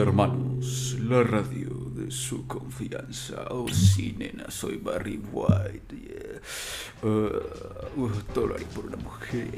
[0.00, 3.46] Hermanos, la radio de su confianza.
[3.50, 5.96] Oh, sí, nena, soy Barry White.
[5.96, 7.08] Yeah.
[7.10, 9.48] Uh, uh, todo lo haría por una mujer.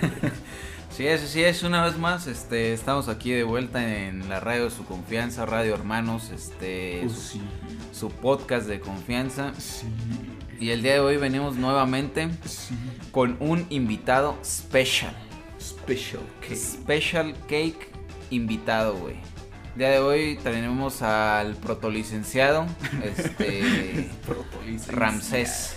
[0.88, 4.64] Sí es, sí es, una vez más, este, estamos aquí de vuelta en la radio
[4.64, 7.40] de su confianza, Radio Hermanos, este, Oh, su, sí,
[7.92, 9.52] su podcast de confianza.
[9.58, 9.86] sí,
[10.58, 12.74] Y el día de hoy venimos nuevamente sí.
[13.12, 15.14] con un invitado special.
[15.60, 16.56] Special cake.
[16.56, 17.90] Special cake
[18.30, 19.16] invitado, güey.
[19.76, 22.64] El día de hoy tenemos al protolicenciado,
[23.04, 24.08] este,
[24.88, 25.74] Ramsés.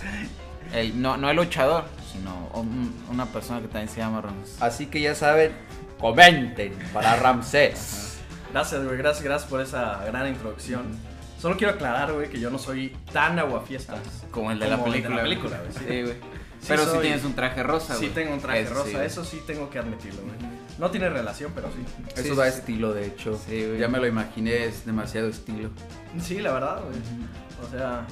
[0.72, 4.56] El, no, no el luchador, sino un- una persona que también se llama Ramsés.
[4.62, 5.52] Así que ya saben,
[5.98, 8.18] comenten para Ramsés.
[8.52, 10.86] Gracias, güey, gracias, gracias por esa gran introducción.
[11.38, 14.00] Solo quiero aclarar, güey, que yo no soy tan aguafiestas.
[14.30, 15.16] Como el de la Como el de película.
[15.16, 15.78] la película, güey, sí.
[15.86, 16.14] Sí, güey.
[16.60, 18.14] Sí Pero sí soy- tienes un traje rosa, Sí güey.
[18.14, 20.59] tengo un traje rosa, sí, eso sí tengo que admitirlo, güey.
[20.80, 21.84] No tiene relación, pero sí.
[22.16, 23.38] Eso Sí, da sí, estilo, de hecho.
[23.46, 23.78] Sí, güey.
[23.78, 25.68] ya me lo imaginé, es demasiado estilo.
[26.20, 26.96] Sí, la verdad, güey.
[27.64, 28.06] O sea,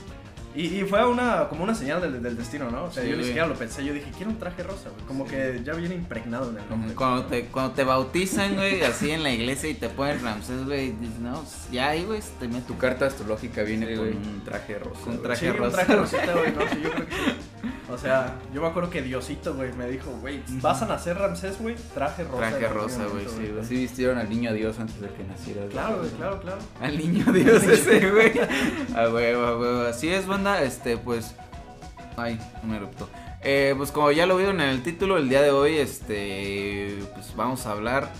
[0.54, 2.84] y, y fue una, como una señal del, del destino, ¿no?
[2.84, 5.04] O sea, Sí, yo ni siquiera lo pensé, yo dije, quiero un traje rosa, güey.
[5.06, 6.94] Como que ya viene impregnado en el nombre.
[6.94, 10.92] Cuando te, cuando te bautizan, güey, así en la iglesia y te ponen Ramsés, güey,
[10.92, 14.16] dices, no, pues, ya ahí, güey, te meto Tu carta astrológica viene Sí, con güey.
[14.16, 15.00] un traje rosa.
[15.04, 15.22] Con güey.
[15.22, 15.76] traje sí, un rosa.
[15.76, 17.70] traje rosita, güey, no, sí, yo creo que sí.
[17.90, 21.58] O sea, yo me acuerdo que Diosito, güey, me dijo, güey, vas a nacer Ramsés,
[21.58, 22.50] güey, traje rosa.
[22.50, 23.60] Traje rosa, güey, sí, güey.
[23.64, 25.60] Así vistieron al niño Dios antes de que naciera.
[25.62, 25.72] güey.
[25.72, 26.58] Claro, güey, claro, claro.
[26.82, 28.32] Al niño Dios ese, güey.
[28.94, 29.80] A huevo, a huevo.
[29.88, 30.26] Así es,
[30.62, 31.34] Este, pues.
[32.16, 33.08] Ay, me eruptó.
[33.42, 36.98] Eh, pues como ya lo vieron en el título, el día de hoy, este.
[37.14, 38.10] Pues vamos a hablar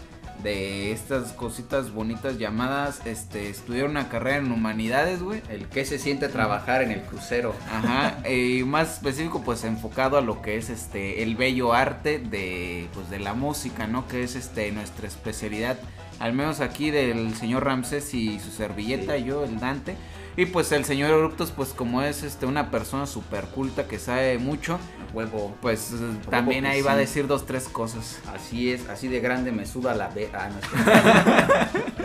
[0.42, 3.05] de estas cositas bonitas llamadas.
[3.05, 5.42] Este, estudiar una carrera en humanidades, güey.
[5.50, 7.55] El que se siente trabajar en el crucero.
[7.72, 12.86] Ajá, y más específico pues enfocado a lo que es este el bello arte de
[12.94, 14.06] pues de la música, ¿no?
[14.06, 15.77] Que es este nuestra especialidad,
[16.20, 19.24] al menos aquí del señor Ramses y su servilleta, Sí.
[19.24, 19.96] yo el Dante.
[20.38, 24.38] Y pues el señor Eruptos pues como es este una persona súper culta que sabe
[24.38, 24.78] mucho,
[25.12, 25.56] Huevo.
[25.60, 25.96] pues eh,
[26.30, 28.20] también ahí va a decir dos tres cosas.
[28.32, 30.30] Así es, así de grande me suda la ve.
[30.32, 30.58] Ah, no.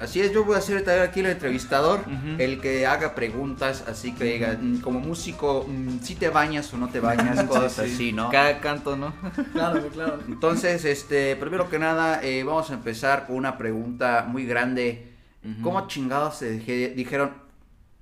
[0.00, 2.04] Así es, yo voy a ser aquí el entrevistador,
[2.38, 5.66] el que haga preguntas, así que diga, mm, como músico,
[6.02, 7.94] si te bañas o no te bañas, cosas Sí, sí.
[7.94, 8.28] así, ¿no?
[8.30, 9.14] Cada canto, ¿no?
[9.54, 10.18] Claro, claro.
[10.28, 15.10] Entonces, este, primero que nada, eh, vamos a empezar con una pregunta muy grande.
[15.62, 17.30] ¿Cómo chingados se dije- dijeron,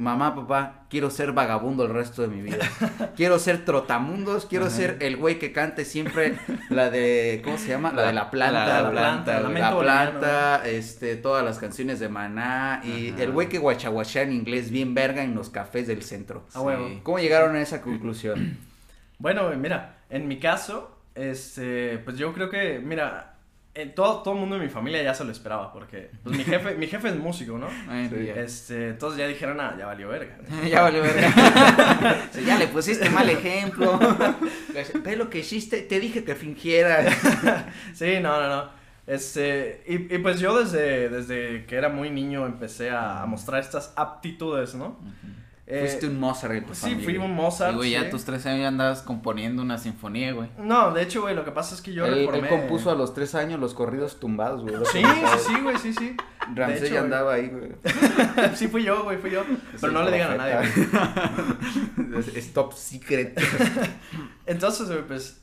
[0.03, 2.59] mamá, papá, quiero ser vagabundo el resto de mi vida?
[3.17, 4.75] quiero ser trotamundos, quiero Ajá.
[4.75, 6.35] ser el güey que cante siempre
[6.69, 7.93] la de, ¿cómo se llama?
[7.93, 8.67] La, de la planta.
[8.67, 8.93] La- la güey.
[8.93, 13.23] planta, la, planta, este, todas las canciones de Maná y Ajá.
[13.23, 16.45] el güey que guachaguachea en inglés bien verga en los cafés del centro.
[16.55, 16.89] A huevo.
[16.89, 17.01] Sí.
[17.03, 18.59] ¿Cómo llegaron a esa conclusión?
[19.19, 23.32] Bueno, mira, en mi caso, este, pues yo creo que, mira,
[23.75, 26.45] en todo, todo el mundo de mi familia ya se lo esperaba, porque, pues mi
[26.45, 27.69] jefe, mi jefe es músico, ¿no?
[27.89, 28.27] Ay, Sí.
[28.27, 28.35] ya.
[28.35, 30.37] Este, entonces ya dijeron, ah, ya valió verga.
[30.71, 32.29] ya vale verga.
[32.47, 33.99] ya le pusiste mal ejemplo.
[35.03, 37.15] Ve lo que hiciste, te dije que fingieras.
[37.95, 38.83] Sí, no, no, no.
[39.07, 43.61] Este, y, y pues yo desde, desde que era muy niño empecé a, a mostrar
[43.61, 44.97] estas aptitudes, ¿no?
[45.15, 45.42] Eh,
[45.81, 47.05] Fuiste un Mozart en tu Sí, familia.
[47.05, 47.73] fui un Mozart.
[47.73, 50.49] Y güey, ya a tus 13 años ya andabas componiendo una sinfonía, güey.
[50.59, 52.39] No, de hecho, güey, lo que pasa es que yo él, reformé...
[52.41, 54.75] él compuso a los tres años los corridos tumbados, güey.
[54.93, 56.17] Sí, sí, sí, güey, sí, sí.
[56.55, 57.05] Ramsey hecho, ya güey.
[57.05, 57.73] andaba ahí, güey.
[58.55, 59.45] sí fui yo, güey, fui yo.
[59.81, 60.87] Pero no le digan a nadie, güey.
[60.87, 61.31] profeta.
[62.19, 63.41] Es- es top secret.
[64.47, 65.43] Entonces, güey, pues,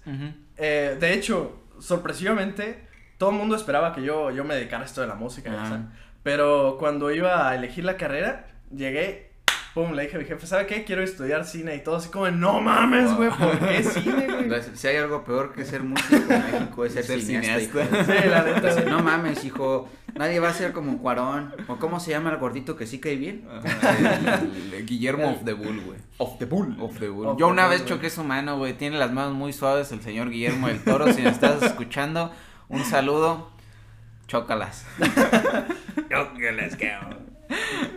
[0.57, 5.01] eh, de hecho, sorpresivamente, todo el mundo esperaba que yo, yo me dedicara a esto
[5.01, 5.87] de la música.
[6.23, 9.28] Pero cuando iba a elegir la carrera, llegué,
[9.73, 10.83] pum, le dije a mi jefe, ¿sabe qué?
[10.83, 14.61] Quiero estudiar cine y todo así como, no mames, güey, ¿por qué cine, güey?
[14.73, 17.85] Si hay algo peor que ser músico en México es ser, Ser cineasta.
[17.85, 18.05] cineasta.
[18.21, 18.81] Sí, la neta.
[18.89, 19.89] No mames, hijo.
[20.15, 21.53] Nadie va a ser como Cuarón.
[21.67, 23.47] ¿O cómo se llama el gordito que sí cae bien?
[23.97, 25.99] El- el Guillermo of the Bull, güey.
[26.17, 26.75] Of the Bull.
[26.81, 27.27] Of the Bull.
[27.27, 28.73] Of Yo the una Bull, vez choqué su mano, güey.
[28.73, 31.13] Tiene las manos muy suaves el señor Guillermo del Toro.
[31.13, 32.33] Si me estás escuchando,
[32.67, 33.51] un saludo.
[34.27, 34.85] Chócalas.
[36.09, 37.28] Chócalas, cabrón.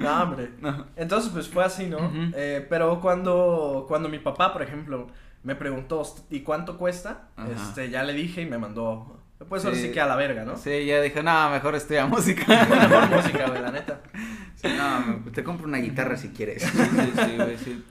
[0.00, 0.50] No, hombre.
[0.96, 1.98] Entonces, pues fue así, ¿no?
[2.34, 5.08] Eh, pero cuando, cuando mi papá, por ejemplo,
[5.42, 7.28] me preguntó, ¿y cuánto cuesta?
[7.36, 7.48] Ajá.
[7.50, 9.84] Este, ya le dije y me mandó, pues ahora Sí.
[9.84, 10.56] sí que a la verga, ¿no?
[10.56, 12.44] Sí, ya dije, no, mejor estudia música.
[12.70, 14.00] Mejor música, güey, la neta.
[14.64, 16.62] No, te compro una guitarra si quieres.
[16.72, 17.84] Sí, sí, güey, sí.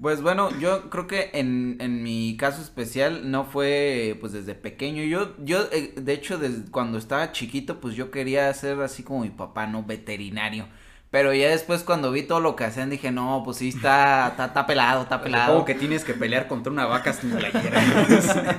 [0.00, 5.04] Pues bueno, yo creo que en, en mi caso especial no fue pues desde pequeño.
[5.04, 9.20] Yo, yo eh, de hecho, desde cuando estaba chiquito, pues yo quería ser así como
[9.20, 9.84] mi papá, ¿no?
[9.84, 10.66] Veterinario.
[11.12, 14.46] Pero ya después cuando vi todo lo que hacían dije, no, pues sí, está, está,
[14.46, 15.52] está pelado, está pelado.
[15.52, 17.82] Como que tienes que pelear contra una vaca sin playera.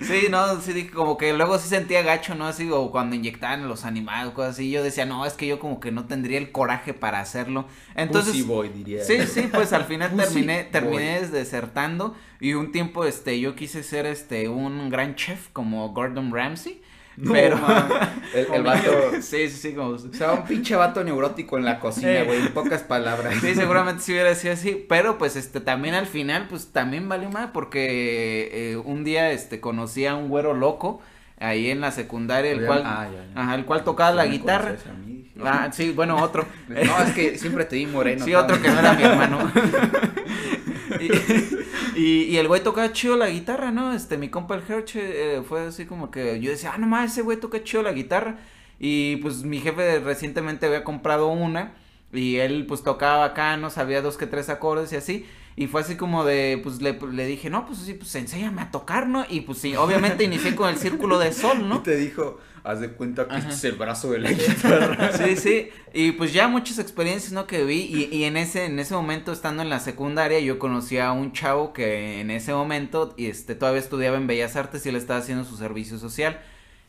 [0.00, 2.46] Sí, no, sí dije como que luego sí sentía gacho, ¿no?
[2.46, 4.70] Así, o cuando inyectaban los animales, cosas así.
[4.70, 7.66] Yo decía, no, es que yo como que no tendría el coraje para hacerlo.
[7.94, 8.32] Entonces.
[8.32, 9.04] Pussy boy, diría.
[9.04, 10.72] Sí, sí, pues al final Pussy terminé, boy.
[10.72, 12.16] terminé desertando.
[12.40, 16.80] Y un tiempo, este, yo quise ser este, un gran chef como Gordon Ramsay.
[17.20, 17.56] No, pero.
[17.58, 17.88] man.
[18.34, 18.90] El, el vato.
[19.22, 19.90] sí, sí, sí, como.
[19.90, 22.24] O sea, un pinche vato neurótico en la cocina, Eh.
[22.24, 23.34] güey, en pocas palabras.
[23.40, 27.30] Sí, seguramente sí hubiera sido así, pero pues este también al final pues también valió
[27.30, 31.00] más porque eh, un día este conocí a un güero loco
[31.40, 33.40] ahí en la secundaria el cual Ah, ya, ya.
[33.42, 34.74] ajá, el cual tocaba la guitarra.
[35.06, 35.30] mí.
[35.42, 36.44] Ah, sí, bueno, otro.
[36.68, 38.24] No, es que siempre te di moreno.
[38.24, 39.50] sí, otro que no era mi hermano.
[41.00, 41.10] y,
[41.98, 43.92] y, y el güey tocaba chido la guitarra, ¿no?
[43.92, 47.12] Este, mi compa el Herche eh, fue así como que yo decía, ah, no más,
[47.12, 48.38] ese güey toca chido la guitarra.
[48.78, 51.74] Y pues mi jefe recientemente había comprado una
[52.12, 55.26] y él pues tocaba acá, no sabía dos que tres acordes y así.
[55.60, 58.70] Y fue así como de, pues le, le dije, no, pues sí, pues enséñame a
[58.70, 59.24] tocar, ¿no?
[59.28, 61.82] Y pues sí, obviamente inicié con el círculo de sol, Y ¿no?
[61.82, 63.40] te dijo, haz de cuenta que Ajá.
[63.40, 65.10] este es el brazo de la guitarra.
[65.12, 67.48] Sí, sí, y pues ya muchas experiencias, ¿no?
[67.48, 70.98] Que vi, y, y en ese, en ese momento, estando en la secundaria, yo conocí
[70.98, 74.90] a un chavo que en ese momento, y este, todavía estudiaba en Bellas Artes y
[74.90, 76.40] él estaba haciendo su servicio social,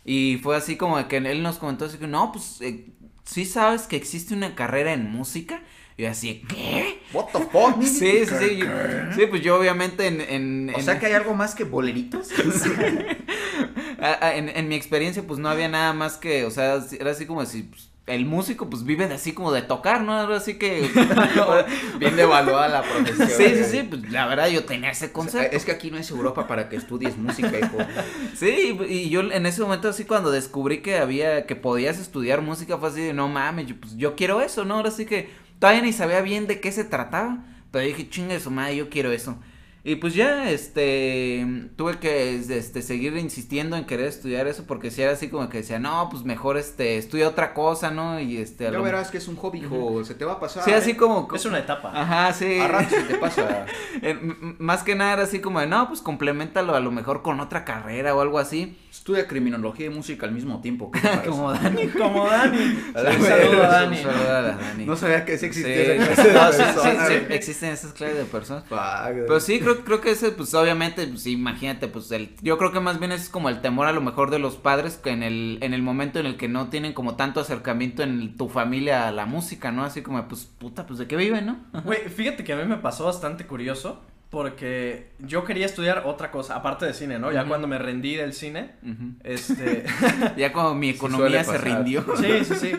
[0.05, 2.85] y fue así como de que él nos comentó así que, no, pues, eh,
[3.23, 5.61] ¿sí sabes que existe una carrera en música?
[5.99, 7.01] Y así, ¿qué?
[7.11, 7.77] What the fuck?
[7.83, 8.65] Sí, sí, sí, yo-
[9.15, 10.21] sí, pues yo obviamente en...
[10.21, 12.29] en, O en- sea que hay algo más que boleritos.
[14.33, 17.45] en, en mi experiencia, pues no había nada más que, o sea, era así como
[17.45, 20.13] si pues, el músico, pues vive de así como de tocar, ¿no?
[20.33, 20.89] Así que.
[21.99, 23.27] Bien devaluada la profesión.
[23.29, 25.57] sí, sí, sí, pues la verdad yo tenía ese O sea, concepto.
[25.57, 27.77] es que aquí no es Europa para que estudies música, hijo.
[28.35, 32.77] Sí, y yo en ese momento así cuando descubrí que había, que podías estudiar música,
[32.77, 34.75] fue así de, no mames, yo, pues yo quiero eso, ¿no?
[34.77, 35.29] Ahora sí que
[35.59, 39.11] todavía ni sabía bien de qué se trataba, pero dije, chingue su madre, yo quiero
[39.11, 39.37] eso.
[39.81, 41.47] Y pues ya, este,
[41.77, 45.59] tuve que, este, seguir insistiendo en querer estudiar eso, porque si era así como que
[45.59, 48.19] decía, no, pues mejor, este, estudia otra cosa, ¿no?
[48.19, 50.03] Y este, Ya lo- verás que es un hobby, hijo.
[50.03, 50.65] Se te va a pasar.
[50.65, 51.29] Sí, así como...
[51.33, 51.91] Es una etapa.
[51.95, 52.59] Ajá, sí.
[52.59, 53.65] A rato se te pasa.
[54.01, 54.17] Eh,
[54.59, 57.65] más que nada era así como de, no, pues complementalo a lo mejor con otra
[57.65, 58.77] carrera o algo así.
[58.89, 60.91] Estudia criminología y música al mismo tiempo.
[61.27, 61.87] como Dani.
[61.89, 62.57] Como Dani.
[62.95, 63.97] Un saludo a Dani.
[63.97, 64.85] Un saludo a la Dani.
[64.85, 67.33] No sabía que sí Sí, existía esa clase de no, sí, sí, persona, sí, güey.
[67.37, 68.63] existen esas clases de personas.
[68.67, 72.79] Pero sí, creo, creo que ese, pues obviamente, pues imagínate, pues el, yo creo que
[72.79, 75.59] más bien es como el temor a lo mejor de los padres que en el,
[75.61, 79.11] en el momento en el que no tienen como tanto acercamiento en tu familia a
[79.11, 79.83] la música, ¿no?
[79.83, 81.59] Así como, pues, puta, pues de qué viven, ¿no?
[81.83, 86.55] Güey, fíjate que a mí me pasó bastante curioso porque yo quería estudiar otra cosa,
[86.55, 87.31] aparte de cine, ¿no?
[87.31, 88.71] Ya cuando me rendí del cine,
[89.23, 89.85] este...
[90.37, 92.05] Ya como mi economía se rindió.
[92.15, 92.71] sí, sí, sí.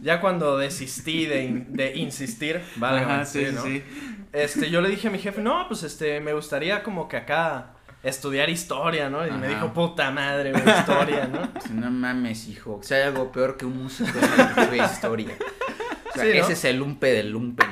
[0.00, 3.62] Ya cuando desistí de, in- de insistir, vale, Ajá, sí, sí, ¿no?
[3.62, 3.82] sí.
[4.32, 7.72] Este, yo le dije a mi jefe, no, pues este, me gustaría como que acá
[8.02, 9.26] estudiar historia, ¿no?
[9.26, 11.50] Y me dijo, puta madre, güey, historia, ¿no?
[11.74, 12.80] No mames, hijo.
[12.82, 15.34] Si hay algo peor que un músico estudia historia.
[16.10, 16.44] O sea, Sí, ¿no?
[16.44, 17.66] ese es el lumpe del lumpen.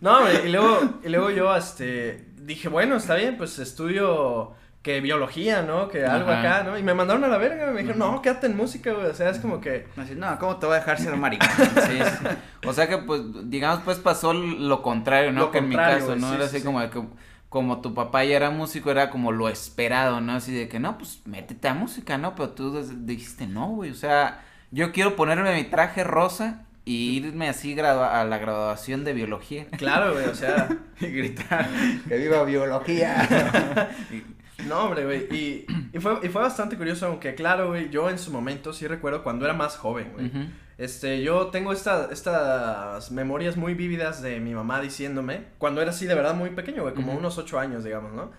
[0.00, 5.62] No, y luego, y luego yo, este, dije, bueno, está bien, pues estudio que biología,
[5.62, 5.88] ¿no?
[5.88, 6.58] Que algo Ajá.
[6.58, 6.78] acá, ¿no?
[6.78, 9.30] Y me mandaron a la verga, me dijeron, no, quédate en música, güey, o sea,
[9.30, 9.88] es como que...
[9.96, 11.48] Así, no, ¿cómo te voy a dejar ser maricón?
[11.58, 12.26] Sí, sí.
[12.64, 13.20] O sea que, pues,
[13.50, 15.40] digamos, pues pasó lo contrario, ¿no?
[15.40, 16.28] Lo que en mi caso, ¿no?
[16.28, 16.64] sí, era sí, así sí.
[16.64, 17.02] como de que,
[17.48, 20.34] como tu papá ya era músico, era como lo esperado, ¿no?
[20.34, 22.36] Así de que, no, pues, métete a música, ¿no?
[22.36, 27.48] Pero tú dijiste, no, güey, o sea, yo quiero ponerme mi traje rosa y irme
[27.48, 29.66] así a la graduación de biología.
[29.76, 30.68] Claro, güey, o sea,
[31.00, 31.68] Y gritar,
[32.08, 33.90] que viva biología.
[34.66, 38.20] no, hombre, güey, y, y, fue, y fue bastante curioso, aunque claro, güey, yo en
[38.20, 40.30] su momento sí recuerdo cuando era más joven, güey.
[40.78, 46.06] Este, yo tengo esta, estas memorias muy vívidas de mi mamá diciéndome, cuando era así
[46.06, 48.30] de verdad muy pequeño, güey, como unos ocho años, digamos, ¿no?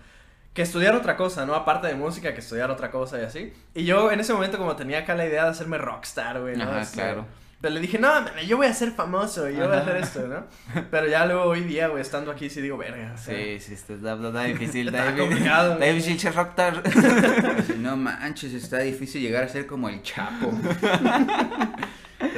[0.54, 1.54] Que estudiar otra cosa, ¿no?
[1.54, 3.52] Aparte de música, que estudiar otra cosa y así.
[3.74, 6.64] Y yo en ese momento como tenía acá la idea de hacerme rockstar, güey, ¿no?
[6.64, 7.26] Ajá, Este, claro.
[7.60, 8.08] Pero le dije, no,
[8.42, 10.46] yo voy a ser famoso, yo voy a hacer esto, ¿no?
[10.92, 13.16] Pero ya luego hoy día, güey, estando aquí, sí digo, verga.
[13.16, 16.82] Sí, sí, está, está, está difícil, Está está complicado, Está difícil rockstar.
[17.78, 20.52] No manches, está difícil llegar a ser como el Chapo.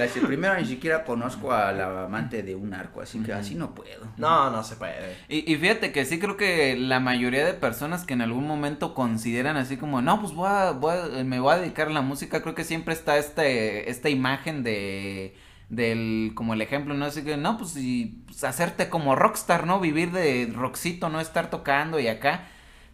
[0.05, 3.75] Dice, primero ni siquiera conozco a la amante de un arco, así que así no
[3.75, 4.07] puedo.
[4.17, 5.17] No, no se puede.
[5.29, 8.95] Y, y fíjate que sí creo que la mayoría de personas que en algún momento
[8.95, 12.03] consideran así como, no, pues voy a, voy a- me voy a dedicar a la
[12.03, 15.37] música, creo que siempre está este, esta imagen de,
[15.69, 17.05] del, como el ejemplo, ¿no?
[17.07, 19.81] Así que, no, pues, y, pues, hacerte como rockstar, ¿no?
[19.81, 22.49] Vivir de rockcito, no estar tocando y acá.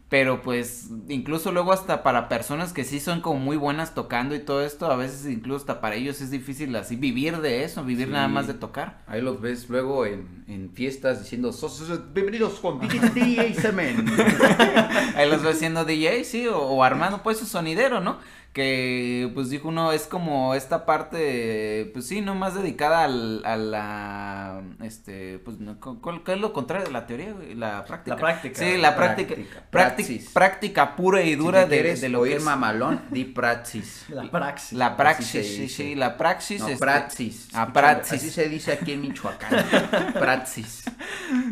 [0.09, 4.39] Pero pues incluso luego hasta para personas que sí son como muy buenas tocando y
[4.39, 8.07] todo esto, a veces incluso hasta para ellos es difícil así vivir de eso, vivir
[8.07, 8.13] Sí.
[8.13, 9.03] nada más de tocar.
[9.09, 14.07] Ahí los ves luego en, en fiestas diciendo, "Sos- bienvenidos con DJ Semen.
[15.17, 18.19] Ahí los ves siendo DJ, sí, o, o armando pues su sonidero, ¿no?
[18.57, 23.55] Que pues dijo uno, es como esta parte, pues sí, no más dedicada al, a
[23.59, 25.79] la, este, pues, no,
[26.25, 27.55] ¿qué es lo contrario de la teoría, güey?
[27.55, 28.17] La práctica.
[28.17, 28.59] La práctica.
[28.59, 29.35] Sí, la práctica,
[29.69, 33.25] Práctica, práctica, pura y dura si te de, de lo que oír es mamalón, di
[33.25, 34.07] praxis.
[34.09, 34.73] La praxis.
[34.73, 36.63] la praxis, sí, sí, la praxis.
[36.63, 37.41] No, este, praxis.
[37.49, 38.23] Escúchame, praxis.
[38.23, 39.67] Así se dice aquí en Michoacán.
[40.15, 40.85] praxis.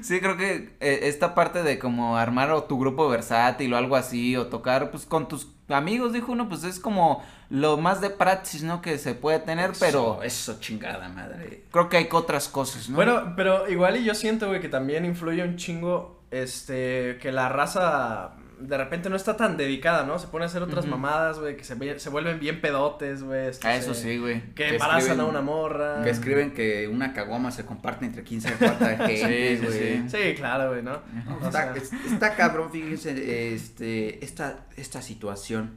[0.02, 3.94] Sí, creo que eh, esta parte de como armar o tu grupo versátil o algo
[3.94, 8.10] así, o tocar pues con tus amigos, dijo uno, pues es como lo más de
[8.10, 8.82] praxis, ¿no?
[8.82, 11.64] Que se puede tener, pero Eso, eso chingada madre.
[11.70, 12.96] creo que hay otras cosas, ¿no?
[12.96, 17.48] Bueno, pero igual y yo siento, güey, que también influye un chingo, este, que la
[17.48, 18.32] raza
[18.66, 20.18] de repente no está tan dedicada, ¿no?
[20.18, 23.48] Se pone a hacer otras mamadas, güey, que se, se vuelven bien pedotes, güey.
[23.48, 24.40] este, Ah, eso sí, güey.
[24.54, 26.02] Que Que embarazan escriben- a una morra.
[26.02, 29.72] Que escriben que una caguama se comparte entre 15 y 4 gente, sí, güey.
[29.72, 30.04] sí.
[30.08, 31.00] Sí, claro, güey, ¿no?
[31.46, 35.72] Está, está cabrón, fíjense, este, esta, esta situación.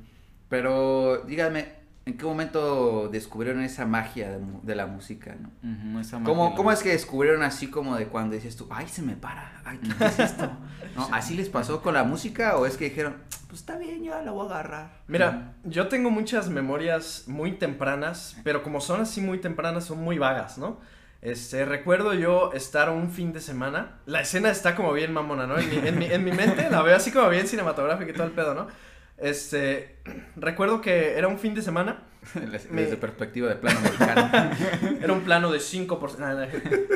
[0.49, 1.76] Pero díganme,
[2.07, 5.99] ¿en qué momento descubrieron esa magia de, la música, no?
[5.99, 6.77] Esa ¿Cómo, magia, ¿Cómo güey.
[6.77, 10.05] es que descubrieron así como de cuando dices tú, ay, se me para, ay, ¿qué,
[10.05, 10.49] es esto?
[10.95, 11.09] ¿No?
[11.11, 14.31] ¿Así les pasó con la música o es que dijeron, pues está bien, ya la
[14.31, 15.01] voy a agarrar?
[15.07, 20.17] Mira, yo tengo muchas memorias muy tempranas, pero como son así muy tempranas, son muy
[20.17, 20.79] vagas, ¿no?
[21.21, 25.57] Este, recuerdo yo estar un fin de semana, la escena está como bien mamona, ¿no?
[25.57, 28.27] En mi, en mi, en mi mente la veo así como bien cinematográfica y todo
[28.27, 28.67] el pedo, ¿no?
[29.17, 29.97] Este,
[30.35, 34.51] recuerdo que era un fin de semana, Desde, Me- desde perspectiva de plano mexicano.
[35.01, 36.17] era un plano de 5%.
[36.17, 36.49] nada, nada.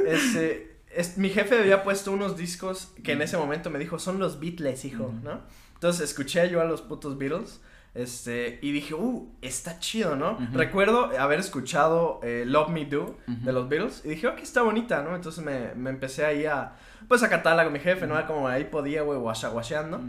[0.05, 4.19] Este, es- mi jefe había puesto unos discos que en ese momento me dijo, son
[4.19, 5.41] los Beatles, hijo, ¿no?
[5.75, 7.61] Entonces escuché yo a los putos Beatles.
[7.93, 10.37] Este, y dije, uh, está chido, ¿no?
[10.53, 15.03] Recuerdo haber escuchado eh, Love Me Do de los Beatles y dije, ok, está bonita,
[15.03, 15.13] ¿no?
[15.15, 16.75] Entonces me, me empecé ahí a,
[17.09, 18.15] pues a cantarla con mi jefe, ¿no?
[18.27, 20.01] Como ahí podía, güey, guasheando.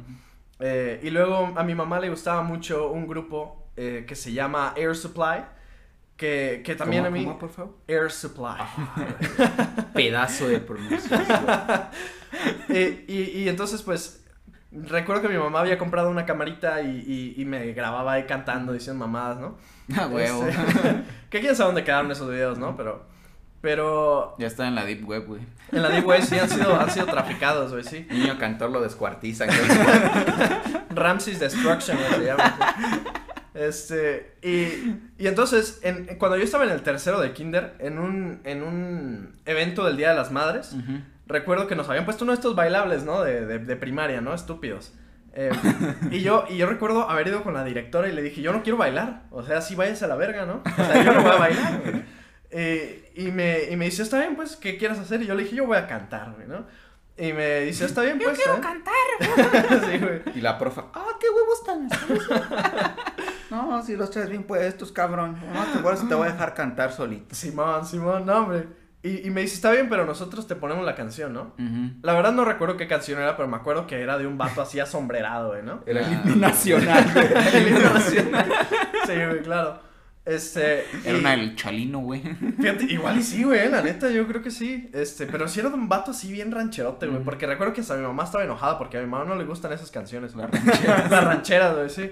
[0.65, 4.75] Eh, y luego a mi mamá le gustaba mucho un grupo eh, que se llama
[4.77, 5.43] Air Supply,
[6.17, 7.25] que, que también ¿Cómo, a mí...
[7.25, 7.75] cómo, por favor?
[7.89, 8.59] Air Supply.
[9.95, 11.47] Pedazo de pronunciación.
[12.71, 14.25] Eh, y, y entonces, pues,
[14.73, 17.05] recuerdo que mi mamá había comprado una camarita y,
[17.37, 19.59] y- y me grababa ahí cantando, diciendo mamadas, ¿no?
[19.95, 20.47] Ah, huevo.
[20.47, 22.75] Este, que quién sabe dónde quedaron esos videos, ¿no?
[22.75, 23.05] Pero,
[23.63, 25.41] pero ya está en la deep web, güey.
[25.71, 28.07] en la Deep Web sí han sido, han sido traficados, güey, sí.
[28.11, 29.47] Niño cantor lo descuartiza.
[30.91, 32.57] Ramses Destruction, güey, se llama.
[33.55, 38.41] Este, y, y entonces, en, cuando yo estaba en el tercero de kinder, en un,
[38.45, 40.75] en un evento del Día de las Madres,
[41.27, 43.23] recuerdo que nos habían puesto uno de estos bailables, ¿no?
[43.23, 44.35] De, de, de primaria, ¿no?
[44.35, 44.93] Estúpidos.
[45.35, 45.51] Eh,
[46.11, 48.63] y yo y yo recuerdo haber ido con la directora y le dije, yo no
[48.63, 49.23] quiero bailar.
[49.31, 50.63] O sea, sí váyase a la verga, ¿no?
[50.67, 52.03] O sea, yo no voy a bailar, güey.
[52.53, 55.23] Eh, y, me, y me dice, está bien, pues, ¿qué quieres hacer?
[55.23, 56.67] Y yo le dije, yo voy a cantar, güey, ¿no?
[57.17, 58.37] Y me dice, está bien, pues.
[58.39, 58.93] Yo quiero cantar.
[59.91, 60.23] sí, güey.
[60.35, 61.89] Y la profa, ah, qué huevos tan
[63.51, 65.37] No, si los traes bien puestos, cabrón.
[65.53, 67.35] No te acuerdas, te voy a dejar cantar solito.
[67.35, 68.69] Simón, Simón, no, hombre.
[69.03, 71.55] Y, y me dice, está bien, pero nosotros te ponemos la canción, ¿no?
[72.03, 74.63] La verdad no recuerdo qué canción era, pero me acuerdo que era de un vato
[74.63, 75.83] así asombrerado, güey, ¿no?
[75.87, 76.23] Era el Ah.
[76.25, 77.27] himno nacional, güey.
[77.55, 78.53] El himno nacional.
[79.07, 79.81] Sí, güey, claro.
[80.25, 80.85] Este.
[81.05, 82.21] Era y- una del chalino, güey.
[82.61, 84.89] Fíjate, igual y sí, güey, la neta, yo creo que sí.
[84.93, 87.23] Este, pero sí era de un vato así bien rancherote, güey.
[87.25, 89.73] Porque recuerdo que hasta mi mamá estaba enojada porque a mi mamá no le gustan
[89.73, 90.35] esas canciones.
[90.37, 91.07] La ranchera.
[91.11, 92.11] Las rancheras, güey, sí.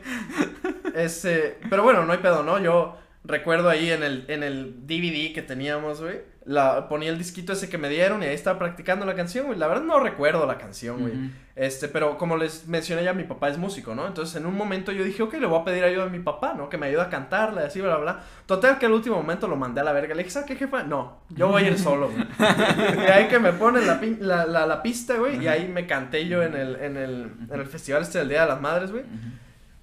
[0.95, 2.59] Este, pero bueno, no hay pedo, ¿no?
[2.59, 6.21] Yo recuerdo ahí en el, en el DVD que teníamos, güey.
[6.47, 9.59] La, ponía el disquito ese que me dieron y ahí estaba practicando la canción, güey.
[9.59, 11.12] La verdad no recuerdo la canción, güey.
[11.55, 14.07] Este, pero como les mencioné ya, mi papá es músico, ¿no?
[14.07, 16.55] Entonces en un momento yo dije, ok, le voy a pedir ayuda a mi papá,
[16.55, 16.71] ¿no?
[16.71, 18.25] Que me ayude a cantarla y así, bla, bla, bla.
[18.47, 20.15] Total que al último momento lo mandé a la verga.
[20.15, 20.83] Le dije, ¿sabes qué, jefa?
[20.83, 22.25] No, yo voy a ir solo, güey.
[23.07, 26.27] y ahí que me ponen la, la, la, la pista, güey, y ahí me canté
[26.27, 29.05] yo en el, en el, en el festival este del Día de las Madres, güey.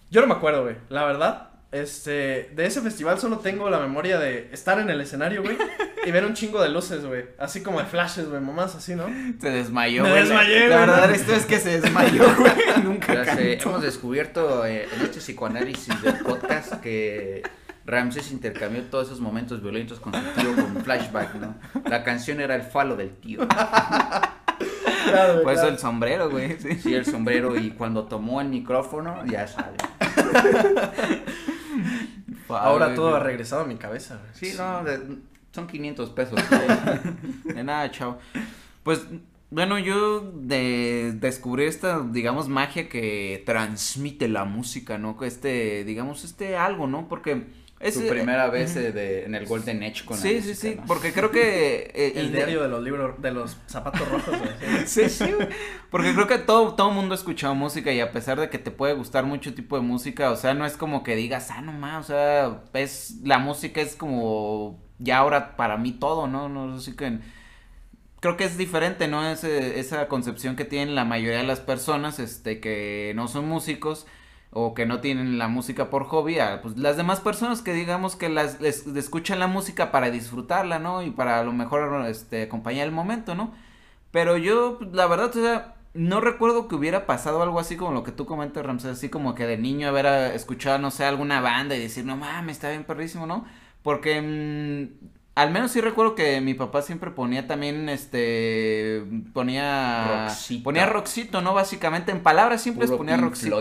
[0.09, 1.49] Yo no me acuerdo, güey, la verdad.
[1.81, 5.57] Este, de ese festival solo tengo la memoria de estar en el escenario, güey,
[6.05, 7.25] y ver un chingo de luces, güey.
[7.39, 9.05] Así como de flashes, güey, mamás así, ¿no?
[9.39, 10.21] Se desmayó, Me güey.
[10.23, 11.15] desmayé, La güey, verdad, ¿no?
[11.15, 12.51] esto es que se desmayó, güey.
[12.83, 13.41] Nunca cantó.
[13.41, 17.43] hemos descubierto eh, en este psicoanálisis del podcast que
[17.85, 21.55] Ramses intercambió todos esos momentos violentos con su tío con flashback, ¿no?
[21.89, 23.47] La canción era el falo del tío.
[23.47, 25.67] Claro, güey, Por eso claro.
[25.69, 26.57] el sombrero, güey.
[26.59, 26.75] Sí.
[26.83, 29.77] Sí, el sombrero y cuando tomó el micrófono ya sale.
[32.49, 34.21] Ahora todo ha regresado a mi cabeza.
[34.33, 35.17] Sí, no, de-
[35.51, 36.39] son 500 pesos.
[37.43, 38.19] De nada, chao.
[38.83, 39.07] Pues
[39.49, 45.17] Bueno, yo de descubrí esta, digamos, magia que transmite la música, ¿no?
[45.23, 47.07] Este, digamos, este algo, ¿no?
[47.07, 47.47] Porque
[47.79, 50.77] es tu primera vez eh, de, en el Golden Edge con Sí, la sí, sí,
[50.87, 51.91] porque creo que...
[51.93, 54.35] Eh, el diario de los libros, de los zapatos rojos.
[54.85, 55.31] sí, sí,
[55.91, 58.71] porque creo que todo, todo mundo ha escuchado música y a pesar de que te
[58.71, 61.71] puede gustar mucho tipo de música, o sea, no es como que digas, ah, no
[61.71, 66.49] más, o sea, es, la música es como ya ahora para mí todo, ¿no?
[66.49, 67.19] No, así que
[68.19, 69.29] creo que es diferente, ¿no?
[69.29, 74.07] Ese, esa concepción que tienen la mayoría de las personas, este, que no son músicos
[74.51, 78.29] o que no tienen la música por hobby, pues las demás personas que digamos que
[78.29, 81.03] las escuchan la música para disfrutarla, ¿no?
[81.03, 83.51] Y para a lo mejor este acompañar el momento, ¿no?
[84.11, 87.91] Pero yo pues, la verdad, o sea, no recuerdo que hubiera pasado algo así como
[87.91, 91.05] lo que tú comentas, Ramsey, así como que de niño haber ah, escuchado, no sé,
[91.05, 93.45] alguna banda y decir, no mames, está bien perrísimo, ¿no?
[93.83, 99.03] Porque mm, al menos sí recuerdo que mi papá siempre ponía también, este,
[99.33, 100.25] ponía...
[100.25, 100.63] Roxito.
[100.63, 101.53] Ponía Roxito, ¿no?
[101.53, 103.59] Básicamente, en palabras simples ponía Pink Roxito.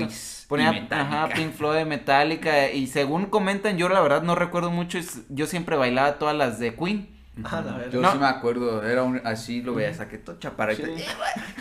[0.48, 5.46] ponía, ajá, Pink Floyd, Metallica, y según comentan, yo la verdad no recuerdo mucho, yo
[5.46, 7.14] siempre bailaba todas las de Queen.
[7.44, 10.86] Ah, yo sí me acuerdo, era un, así lo veía, saqué todo chaparrito.
[10.86, 10.92] Sí.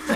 [0.07, 0.15] por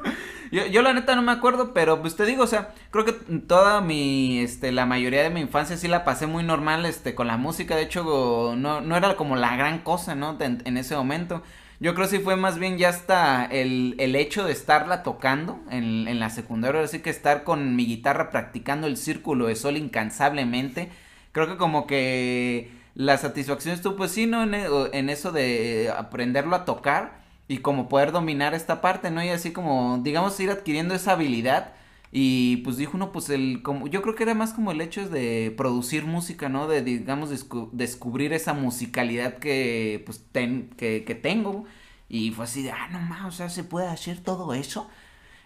[0.00, 0.14] favor,
[0.54, 3.12] yo, yo la neta no me acuerdo, pero pues te digo, o sea, creo que
[3.12, 7.26] toda mi, este, la mayoría de mi infancia sí la pasé muy normal, este, con
[7.26, 10.38] la música, de hecho, no, no era como la gran cosa, ¿no?
[10.40, 11.42] En, ese momento.
[11.80, 15.60] Yo creo que sí fue más bien ya hasta el, el hecho de estarla tocando
[15.70, 19.76] en, en la secundaria, así que estar con mi guitarra practicando el círculo de sol
[19.76, 20.88] incansablemente.
[21.32, 24.44] Creo que como que la satisfacción estuvo, pues sí, ¿no?
[24.44, 29.22] En, en eso de aprenderlo a tocar y como poder dominar esta parte, ¿no?
[29.22, 31.74] Y así como, digamos, ir adquiriendo esa habilidad.
[32.12, 35.08] Y pues dijo uno, pues el, como, yo creo que era más como el hecho
[35.08, 36.68] de producir música, ¿no?
[36.68, 37.30] De, digamos,
[37.72, 41.64] descubrir esa musicalidad que, pues, ten, que, que tengo.
[42.08, 44.88] Y fue así de, ah, no más, o sea, se puede hacer todo eso.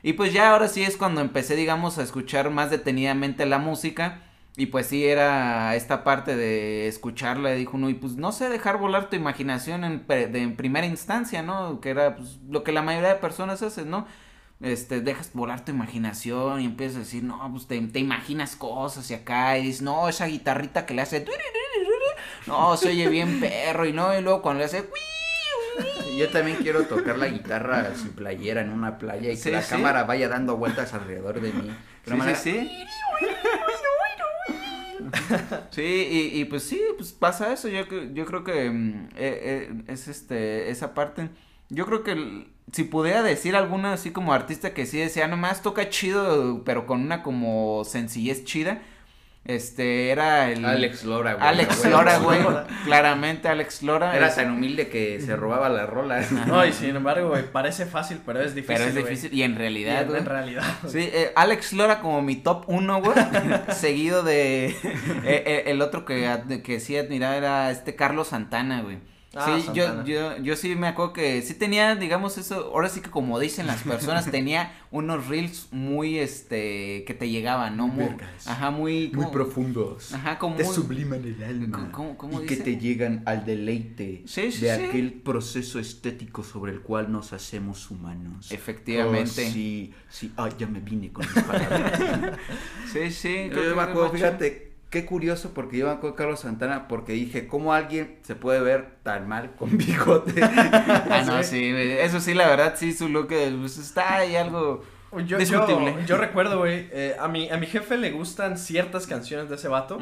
[0.03, 4.23] Y pues ya ahora sí es cuando empecé, digamos, a escuchar más detenidamente la música.
[4.59, 8.77] Y pues sí, era esta parte de escucharla, dijo uno, y pues no sé, dejar
[8.77, 11.81] volar tu imaginación en, de, en primera instancia, ¿no?
[11.81, 14.09] Que era pues, lo que la mayoría de personas hacen, ¿no?
[14.61, 19.09] Este, dejas volar tu imaginación y empiezas a decir, no, pues te, te imaginas cosas
[19.13, 21.25] y acá, y dices, no, esa guitarrita que le hace,
[22.49, 24.89] no, se oye bien perro, y no, y luego cuando le hace,
[26.19, 30.03] yo también quiero tocar la guitarra sin playera en una playa y que la cámara
[30.03, 31.71] vaya dando vueltas alrededor de mí.
[32.05, 32.85] sí, sí, sí.
[35.71, 37.69] sí, y, y, pues sí, pues pasa eso.
[37.69, 41.31] Yo, yo creo que eh, eh, es este, esa parte.
[41.71, 45.89] Yo creo que si pudiera decir alguna así como artista que sí decía, nomás toca
[45.91, 48.83] chido, pero con una como sencillez chida
[49.49, 50.63] este, era el...
[50.63, 51.49] Alex Lora, güey.
[51.49, 52.39] Alex Lora, güey.
[52.85, 54.15] Claramente Alex Lora.
[54.15, 56.31] Era tan humilde que se robaba las rolas.
[56.31, 59.57] No, y sin embargo, güey, parece fácil, pero es difícil, Pero es difícil, y en
[59.57, 60.19] realidad, güey.
[60.21, 60.65] En realidad.
[60.87, 63.17] Sí, eh, Alex Lora como mi top uno, güey.
[63.73, 64.67] seguido de...
[64.67, 64.75] Eh,
[65.25, 68.99] eh, el otro que, que sí admiraba era este Carlos Santana, güey.
[69.39, 73.01] Ah, sí, yo, yo, yo sí me acuerdo que sí tenía, digamos, eso, ahora sí
[73.01, 77.89] que como dicen las personas, tenía unos reels muy, este, que te llegaban, ¿no?
[77.89, 78.09] Muy,
[78.47, 79.11] ajá, muy...
[79.15, 80.13] Muy profundos.
[80.13, 80.57] Ajá, como...
[80.57, 81.91] Te subliman el alma.
[81.93, 84.25] ¿Cómo, cómo y que te llegan al deleite
[84.61, 88.51] de aquel proceso estético sobre el cual nos hacemos humanos.
[88.51, 89.47] Efectivamente.
[89.47, 92.39] Oh, sí, sí, ah, ya me vine con mis palabras.
[92.93, 93.51] sí, sí.
[93.51, 97.73] Yo me acuerdo, fíjate, qué curioso porque yo acuerdo de Carlos Santana porque dije, ¿cómo
[97.75, 100.43] alguien se puede ver tan mal con bigote?
[100.43, 104.83] ah, no, sí, eso sí, la verdad, sí, su look pues, está ahí algo
[105.27, 105.97] yo, discutible.
[106.07, 109.69] Yo, recuerdo, güey, eh, a, mi, a mi jefe le gustan ciertas canciones de ese
[109.69, 109.99] vato.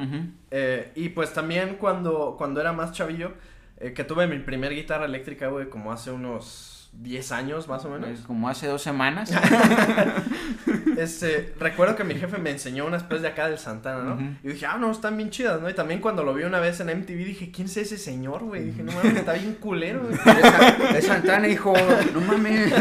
[0.51, 3.35] Eh, y pues también cuando, cuando era más chavillo,
[3.79, 7.91] eh, que tuve mi primer guitarra eléctrica, güey, como hace unos 10 años más o
[7.91, 8.21] menos.
[8.21, 9.31] como hace dos semanas.
[10.99, 14.39] este, recuerdo que mi jefe me enseñó unas pues de acá del Santana, ¿no?
[14.43, 15.69] Y dije, ah, no, están bien chidas, ¿no?
[15.69, 18.65] Y también cuando lo vi una vez en MTV dije, ¿quién es ese señor, güey?
[18.65, 20.17] Dije, no mames, está bien culero, güey.
[20.97, 21.75] Es Santana, hijo,
[22.15, 22.73] no mames.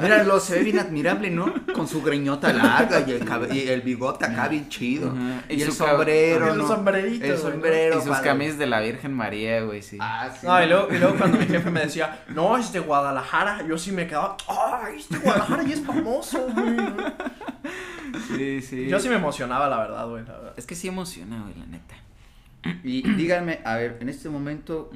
[0.00, 1.52] Míralo, se ve bien admirable, ¿no?
[1.72, 5.14] Con su greñota larga y el, el bigote acá bien chido.
[5.48, 7.24] Y, el sombrero, El sombrerito.
[7.24, 7.98] El sombrero.
[7.98, 9.98] Y sus camisas de la Virgen María, güey, sí.
[10.00, 10.46] Ah, sí.
[10.46, 13.78] No, y luego, y luego cuando mi jefe me decía, no, es de Guadalajara yo
[13.78, 16.76] sí me quedaba, ¡ay, este Guadalajara y es famoso, güey!
[18.28, 18.86] Sí, sí.
[18.88, 20.24] Yo sí me emocionaba, la verdad, güey,
[20.56, 21.94] Es que sí emociona, güey, la neta.
[22.82, 24.90] Y díganme, a ver, en este momento,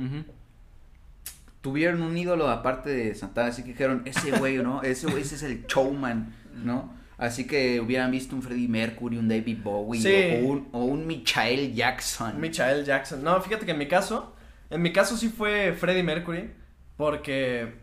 [1.60, 4.82] tuvieron un ídolo aparte de Santana, así que dijeron, ese güey, ¿no?
[4.82, 6.32] Ese güey, ese es el showman,
[6.64, 6.94] ¿no?
[7.18, 11.74] Así que hubieran visto un Freddie Mercury, un David Bowie o, un, o un Michael
[11.74, 12.40] Jackson.
[12.40, 13.24] Michael Jackson.
[13.24, 14.36] No, fíjate que en mi caso,
[14.70, 16.50] En mi caso sí fue Freddie Mercury,
[16.96, 17.74] porque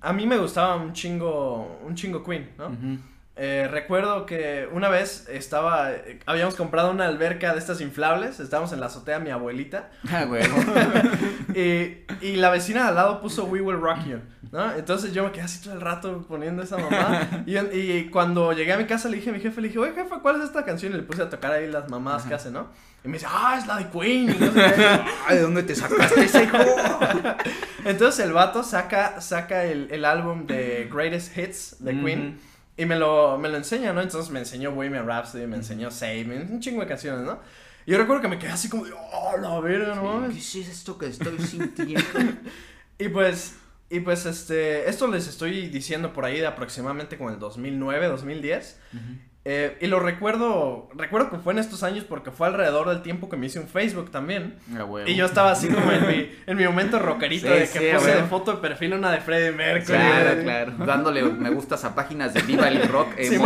[0.00, 2.70] a mí me gustaba un chingo, un chingo Queen, ¿no?
[3.36, 5.90] Eh, recuerdo que una vez estaba,
[6.24, 9.90] habíamos comprado una alberca de estas inflables, estábamos en la azotea mi abuelita.
[10.08, 10.24] Ah,
[11.54, 14.18] y, y, la vecina de al lado puso We Will Rock You,
[14.52, 14.72] ¿no?
[14.76, 17.44] Entonces yo me quedé así todo el rato poniendo esa mamá.
[17.44, 19.94] Y, y cuando llegué a mi casa le dije a mi jefe, le dije, oye
[19.94, 20.92] jefe, ¿cuál es esta canción?
[20.92, 22.68] Y le puse a tocar ahí las mamás que hace, ¿no?
[23.04, 24.30] Y me dice, ah, es la de Queen.
[24.30, 24.60] Y no sé
[25.34, 26.56] ¿de dónde te sacaste ese hijo?
[27.84, 32.38] Entonces el vato saca, saca el, el álbum de Greatest Hits de Queen.
[32.76, 34.00] Y me lo, me lo enseña, ¿no?
[34.00, 37.38] Entonces me enseñó Bohemian Rhapsody, me enseñó Save, un chingo de canciones, ¿no?
[37.86, 40.26] Y yo recuerdo que me quedé así como, oh, la verga, ¿no?
[40.28, 42.02] ¿Qué es esto que estoy sintiendo?
[42.98, 43.56] y pues,
[43.90, 48.80] y pues, este, esto les estoy diciendo por ahí de aproximadamente como el 2009, 2010.
[49.46, 53.28] Eh, y lo recuerdo, recuerdo que fue en estos años porque fue alrededor del tiempo
[53.28, 54.54] que me hice un Facebook también.
[54.74, 58.14] Ah, y yo estaba así como en mi, en mi momento rockerito de que puse
[58.14, 59.98] de foto de perfil una de Freddie Mercury.
[59.98, 60.72] Claro, claro.
[60.86, 63.08] Dándole me gustas a páginas de Viva el Rock.
[63.18, 63.38] Eh,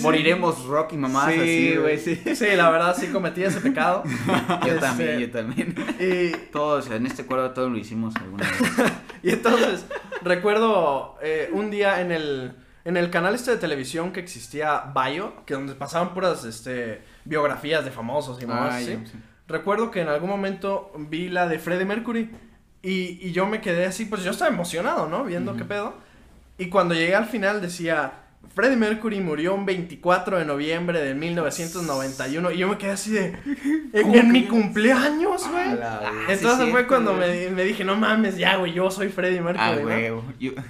[0.00, 1.98] moriremos rock y mamás así, güey.
[1.98, 2.16] Sí.
[2.34, 4.02] sí, la verdad sí cometí ese pecado.
[4.66, 5.74] yo este, también, yo también.
[6.00, 6.30] Y...
[6.52, 8.92] Todos, en este cuadro todos lo hicimos alguna vez.
[9.22, 9.84] y entonces,
[10.22, 15.44] recuerdo eh, un día en el en el canal este de televisión que existía Bio,
[15.46, 18.96] que donde pasaban puras este, biografías de famosos y más, ah,
[19.46, 22.30] Recuerdo que en algún momento vi la de Freddie Mercury
[22.82, 25.24] y, y yo me quedé así, pues yo estaba emocionado, ¿no?
[25.24, 25.94] Viendo qué pedo.
[26.56, 28.23] Y cuando llegué al final decía,
[28.54, 33.38] Freddie Mercury murió un 24 de noviembre de 1991 y yo me quedé así de
[33.92, 35.78] en, mi cumpleaños, güey.
[36.28, 39.66] Entonces fue cuando me, me, dije, no mames, ya, güey, yo soy Freddie Mercury.
[39.66, 40.12] Ah, güey,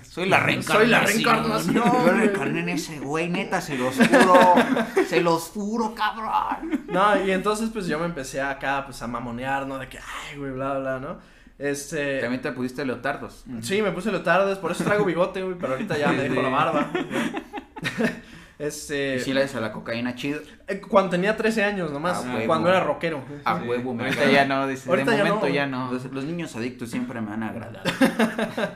[0.03, 0.79] soy la reencarnación.
[0.79, 1.75] Soy la reencarnación.
[1.75, 4.55] Yo reencarné en ese güey, neta, se los juro.
[5.09, 6.85] se los juro, cabrón.
[6.89, 9.79] No, y entonces pues yo me empecé acá pues a mamonear, ¿no?
[9.79, 11.19] De que, ay, güey, bla, bla, ¿no?
[11.59, 12.21] Este.
[12.21, 13.45] También te pusiste leotardos.
[13.63, 16.49] Sí, me puse leotardos, por eso traigo bigote, güey, pero ahorita ya me dejo la
[16.49, 16.91] barba.
[18.59, 19.17] Este.
[19.17, 20.41] ¿Y si le a la cocaína chido?
[20.69, 22.25] Eh, cuando tenía 13 años nomás.
[22.47, 23.25] cuando era rockero.
[23.45, 24.89] A huevo, Ahorita ya no, dice.
[24.89, 25.93] Ahorita de momento ya no.
[25.93, 27.83] Los, niños adictos siempre me han agradado.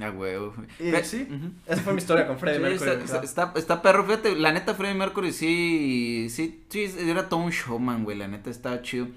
[0.00, 0.54] A huevo.
[1.02, 1.28] sí,
[1.66, 2.90] esa fue mi historia con Freddie Mercury.
[3.22, 8.04] Está, está, perro, fíjate, la neta Freddie Mercury sí, sí, sí, era todo un showman,
[8.04, 9.08] güey, la neta estaba chido.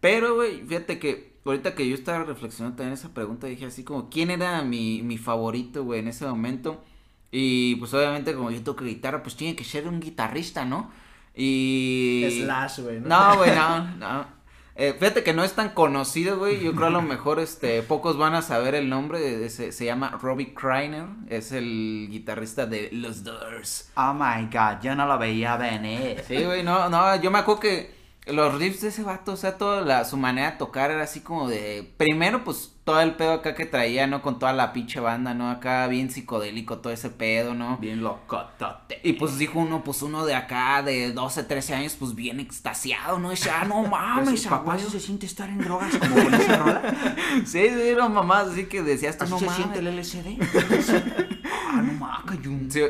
[0.00, 4.08] Pero, güey, fíjate que ahorita que yo estaba reflexionando también esa pregunta, dije así como,
[4.08, 6.82] ¿quién era mi, mi favorito, güey, en ese momento?
[7.30, 10.90] Y pues obviamente como yo toco guitarra, pues tiene que ser un guitarrista, ¿no?
[11.34, 12.42] Y...
[12.44, 13.00] Slash, güey.
[13.00, 13.08] ¿no?
[13.08, 14.36] No, güey, no, no.
[14.78, 16.62] Eh, fíjate que no es tan conocido, güey.
[16.62, 19.48] Yo creo a lo mejor este, pocos van a saber el nombre.
[19.48, 21.06] Se, se llama Robbie Kreiner.
[21.28, 23.90] Es el guitarrista de Los Doors.
[23.96, 26.22] Oh my god, yo no lo veía venir.
[26.28, 27.16] Sí, güey, no, no.
[27.16, 27.95] Yo me acuerdo que
[28.26, 31.20] los riffs de ese vato, o sea, toda la, su manera de tocar era así
[31.20, 31.88] como de.
[31.96, 34.20] Primero, pues todo el pedo acá que traía, ¿no?
[34.20, 35.50] Con toda la pinche banda, ¿no?
[35.50, 37.78] Acá bien psicodélico todo ese pedo, ¿no?
[37.78, 39.00] Bien locotote.
[39.04, 43.18] Y pues dijo uno, pues uno de acá de 12, 13 años, pues bien extasiado,
[43.18, 43.30] ¿no?
[43.30, 46.82] Dice, ah, no mames, pues, papá, se siente estar en drogas como con esa rola?
[47.44, 51.35] sí, sí, no mamás, así que decías tú, no se siente el LCD?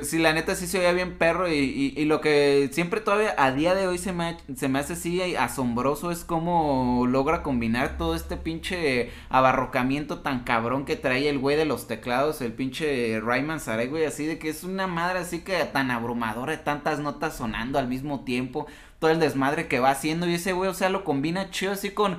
[0.02, 3.52] sí, la neta sí se oía bien perro y, y, lo que siempre todavía a
[3.52, 8.14] día de hoy se me, se me hace así asombroso es cómo logra combinar todo
[8.14, 13.60] este pinche abarrocamiento tan cabrón que trae el güey de los teclados, el pinche Rayman
[13.60, 17.36] Saray, güey, así de que es una madre así que tan abrumadora, de tantas notas
[17.36, 18.66] sonando al mismo tiempo,
[18.98, 21.90] todo el desmadre que va haciendo y ese güey, o sea, lo combina chido así
[21.90, 22.16] con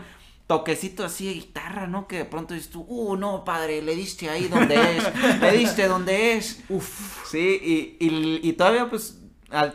[0.47, 2.07] toquecito así de guitarra, ¿no?
[2.07, 5.87] Que de pronto dices tú, uh, no, padre, le diste ahí donde es, le diste
[5.87, 7.59] donde es, uf, sí,
[7.99, 9.21] y, y, y todavía pues,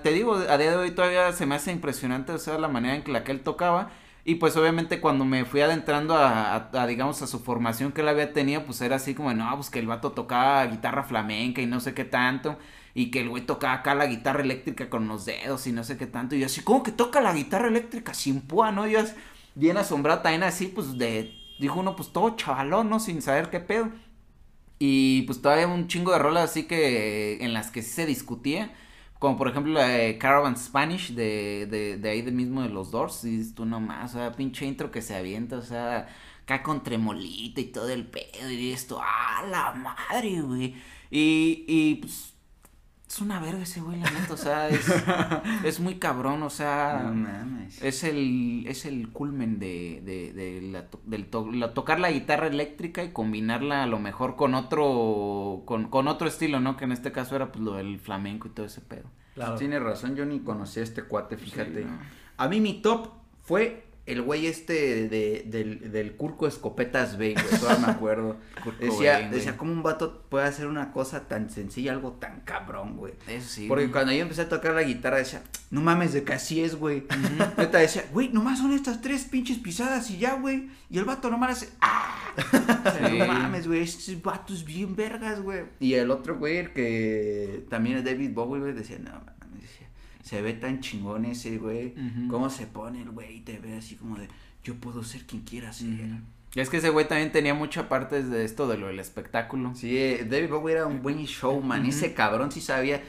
[0.03, 2.97] te digo, a día de hoy todavía se me hace impresionante, o sea, la manera
[2.97, 3.91] en que la que él tocaba,
[4.25, 8.33] y pues obviamente cuando me fui adentrando a, digamos, a su formación que él había
[8.33, 11.81] tenido, pues era así como, no, pues que el vato tocaba guitarra flamenca y no
[11.81, 12.57] sé qué tanto.
[12.95, 15.97] Y que el güey tocaba acá la guitarra eléctrica con los dedos y no sé
[15.97, 16.37] qué tanto.
[16.37, 18.87] Y yo así, ¿cómo que toca la guitarra eléctrica sin púa, no?
[18.87, 19.01] Y yo
[19.55, 23.01] bien asombrado también así, pues de, dijo uno, pues todo chavalón, ¿no?
[23.01, 23.91] Sin saber qué pedo.
[24.79, 28.75] Y pues todavía un chingo de rolas así que en las que sí se discutía.
[29.19, 32.91] Como por ejemplo la de Caravan Spanish de, de, de ahí de mismo de los
[32.91, 33.25] Doors.
[33.25, 36.09] Y tú nomás, o sea, pinche intro que se avienta, o sea,
[36.43, 38.51] acá con tremolita y todo el pedo.
[38.51, 40.75] Y esto, ¡ah, la madre, güey!
[41.11, 42.32] Y, y pues
[43.13, 44.87] es una verga ese güey, la neta, o sea, es,
[45.65, 47.83] es muy cabrón, o sea, no mames.
[47.83, 51.29] es el, es el culmen de, de, de la, del
[51.61, 56.27] la, tocar la guitarra eléctrica y combinarla a lo mejor con otro, con, con otro
[56.27, 56.79] estilo, ¿no?
[56.79, 59.11] Que en este caso era pues lo del flamenco y todo ese pedo.
[59.35, 59.57] Claro.
[59.57, 61.85] Tiene razón, yo ni conocí a este cuate, fíjate.
[62.39, 63.11] A mí mi top
[63.43, 68.37] fue el güey este de, del, del Curco Escopetas Bay, güey, todavía me acuerdo.
[68.81, 73.15] decía, decía, ¿cómo un vato puede hacer una cosa tan sencilla, algo tan cabrón, güey?
[73.29, 73.69] Eso sí.
[73.69, 76.75] Porque cuando yo empecé a tocar la guitarra decía, no mames, de que así es,
[76.75, 77.05] güey.
[77.57, 80.69] Uh decía, güey, nomás son estas tres pinches pisadas y ya, güey.
[80.91, 82.19] Y el vato nomás hace, ¡ah!
[83.01, 85.65] No mames, güey, ese vato es bien vergas, güey.
[85.81, 89.42] Y el otro güey, el que también es David Bowie, güey, decía, no mames,
[90.23, 91.95] se ve tan chingón ese, güey.
[92.29, 94.29] Cómo se pone el güey y te ve así como de,
[94.65, 95.89] yo puedo ser quien quiera ser.
[96.55, 99.75] Y es que ese güey también tenía mucha parte de esto de lo del espectáculo.
[99.75, 101.87] Sí, David Bowie era un buen showman.
[101.87, 103.03] Ese cabrón sí sabía.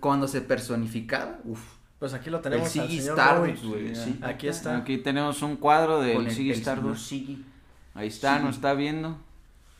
[0.00, 1.76] cuando se personificaba, uff.
[1.98, 2.76] Pues aquí lo tenemos.
[2.76, 3.92] El Siggy Stardust, güey.
[4.22, 4.76] Aquí está.
[4.76, 7.12] Aquí tenemos un cuadro del Siggy Stardust.
[7.94, 9.18] Ahí está, nos está viendo.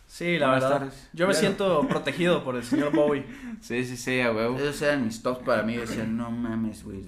[0.07, 0.93] Sí, la verdad.
[1.13, 3.25] Yo me siento protegido por el señor Bowie.
[3.61, 4.59] Sí, sí, sí, a huevo.
[4.59, 5.77] Esos eran mis tops para mí.
[5.77, 7.07] Decían, no mames, güey.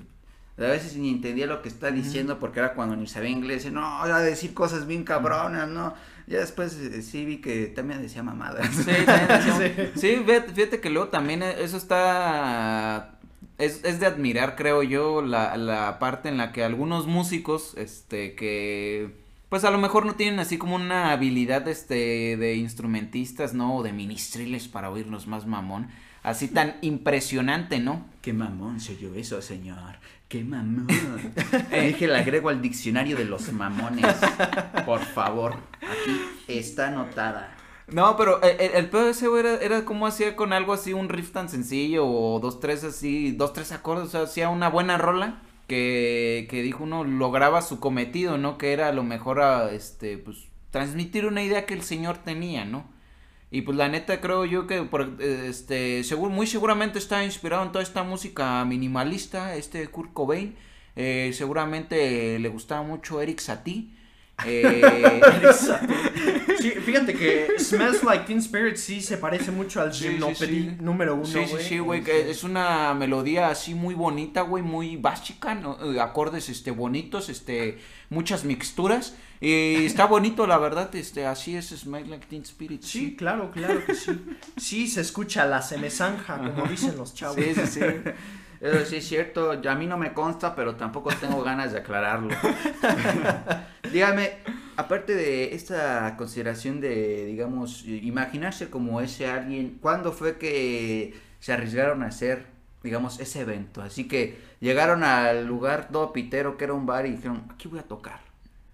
[0.57, 3.71] A veces ni entendía lo que está diciendo porque era cuando ni sabía inglés.
[3.71, 5.95] No, va a decir cosas bien cabronas, ¿no?
[6.27, 8.67] Ya después eh, sí vi que también decía mamadas.
[8.75, 10.01] Sí, también sí.
[10.01, 13.19] sí fíjate, que luego también eso está
[13.59, 18.35] es, es, de admirar, creo yo, la, la parte en la que algunos músicos, este,
[18.35, 23.77] que pues a lo mejor no tienen así como una habilidad este de instrumentistas, ¿no?
[23.77, 25.89] O de ministriles para oírnos más mamón.
[26.23, 28.05] Así tan impresionante, ¿no?
[28.21, 29.97] Qué mamón se oyó eso, señor.
[30.29, 30.87] Qué mamón.
[31.71, 34.17] Dije, le agrego al diccionario de los mamones.
[34.85, 35.55] Por favor.
[35.77, 37.55] Aquí está anotada.
[37.87, 41.33] No, pero el, el pedo ese era, era como hacía con algo así, un riff
[41.33, 45.41] tan sencillo, o dos, tres así, dos, tres acordes, o sea, hacía una buena rola
[45.69, 48.59] que, que dijo uno lograba su cometido, ¿no?
[48.59, 52.65] Que era a lo mejor a, este, pues, transmitir una idea que el señor tenía,
[52.65, 52.91] ¿no?
[53.51, 57.83] Y pues la neta creo yo que por, este muy seguramente está inspirado en toda
[57.83, 60.57] esta música minimalista, este Kurt Cobain.
[60.97, 63.91] Eh, seguramente le gustaba mucho Eric Satie.
[64.44, 65.20] Eh,
[66.61, 71.24] sí, fíjate que Smells Like Teen Spirit sí se parece mucho al Gymnopedy número uno,
[71.24, 75.77] Sí, sí, sí, güey, que es una melodía así muy bonita, güey, muy básica, ¿no?
[76.01, 77.79] Acordes, este, bonitos, este,
[78.11, 82.83] muchas mixturas, y está bonito, la verdad, este, así es Smells Like Teen Spirit.
[82.83, 84.12] Sí, claro, claro que sí.
[84.57, 87.37] Sí, se escucha la semezanja, como dicen los chavos.
[87.37, 87.81] Sí, sí, sí.
[88.61, 92.35] Eso sí es cierto, a mí no me consta, pero tampoco tengo ganas de aclararlo.
[93.92, 94.33] Dígame,
[94.77, 102.03] aparte de esta consideración de, digamos, imaginarse como ese alguien, ¿cuándo fue que se arriesgaron
[102.03, 102.47] a hacer,
[102.83, 103.81] digamos, ese evento?
[103.81, 107.79] Así que llegaron al lugar todo pitero que era un bar y dijeron, aquí voy
[107.79, 108.21] a tocar.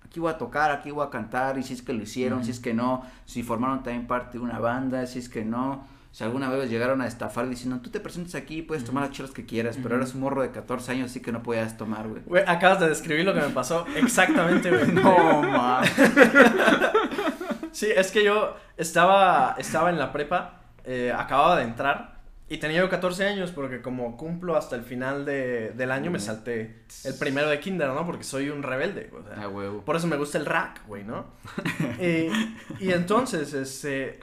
[0.04, 2.52] Aquí voy a tocar, aquí voy a cantar, y si es que lo hicieron, si
[2.52, 6.22] es que no, si formaron también parte de una banda, si es que no, si
[6.22, 9.44] alguna vez llegaron a estafar diciendo, tú te presentes aquí, puedes tomar las chelas que
[9.44, 12.22] quieras, pero eres un morro de 14 años, así que no podías tomar, güey.
[12.24, 14.92] Güey, acabas de describir lo que me pasó exactamente, güey.
[14.92, 15.82] no, man.
[17.72, 22.78] sí, es que yo estaba, estaba en la prepa, eh, acababa de entrar y tenía
[22.78, 27.14] yo 14 años porque como cumplo hasta el final de, del año me salté el
[27.14, 28.06] primero de kinder, ¿no?
[28.06, 29.84] Porque soy un rebelde, o sea, huevo.
[29.84, 31.26] Por eso me gusta el rack, güey, ¿no?
[32.00, 32.28] y,
[32.78, 34.20] y entonces, este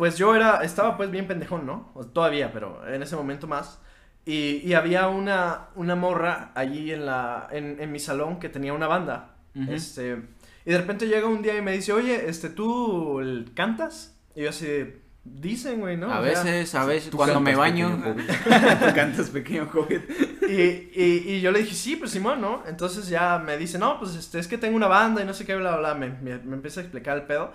[0.00, 1.92] pues yo era, estaba pues bien pendejón, ¿no?
[2.14, 3.78] todavía, pero en ese momento más.
[4.24, 8.72] Y, y había una, una morra allí en, la, en, en mi salón que tenía
[8.72, 9.34] una banda.
[9.68, 10.22] Este,
[10.64, 14.18] y de repente llega un día y me dice, oye, este, ¿tú cantas?
[14.34, 16.10] Y yo así, dicen, güey, ¿no?
[16.10, 18.02] A veces, a veces, cuando me baño.
[18.06, 20.06] Tú cantas pequeño joven.
[20.48, 20.62] Y,
[20.98, 22.62] y, y, yo le dije, sí, pues Simón, ¿no?
[22.66, 25.44] Entonces ya me dice, no, pues este, es que tengo una banda y no sé
[25.44, 27.52] qué, bla, bla, Me, me, me empieza a explicar el pedo.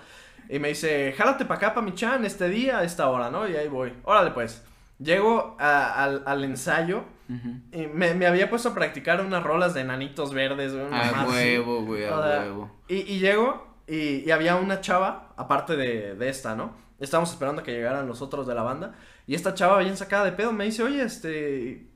[0.49, 3.47] Y me dice, jálate para acá, para mi chan, este día, a esta hora, ¿no?
[3.47, 3.93] Y ahí voy.
[4.03, 4.63] Órale, pues.
[4.99, 10.33] Llego al, al, ensayo y me, me, había puesto a practicar unas rolas de nanitos
[10.33, 10.87] verdes, güey.
[10.91, 12.71] A huevo, güey, a huevo.
[12.87, 16.73] Y, y llego y, y, había una chava, aparte de, de esta, ¿no?
[16.99, 18.93] Estábamos esperando a que llegaran los otros de la banda.
[19.27, 21.87] Y esta chava bien sacada de pedo me dice, oye, este,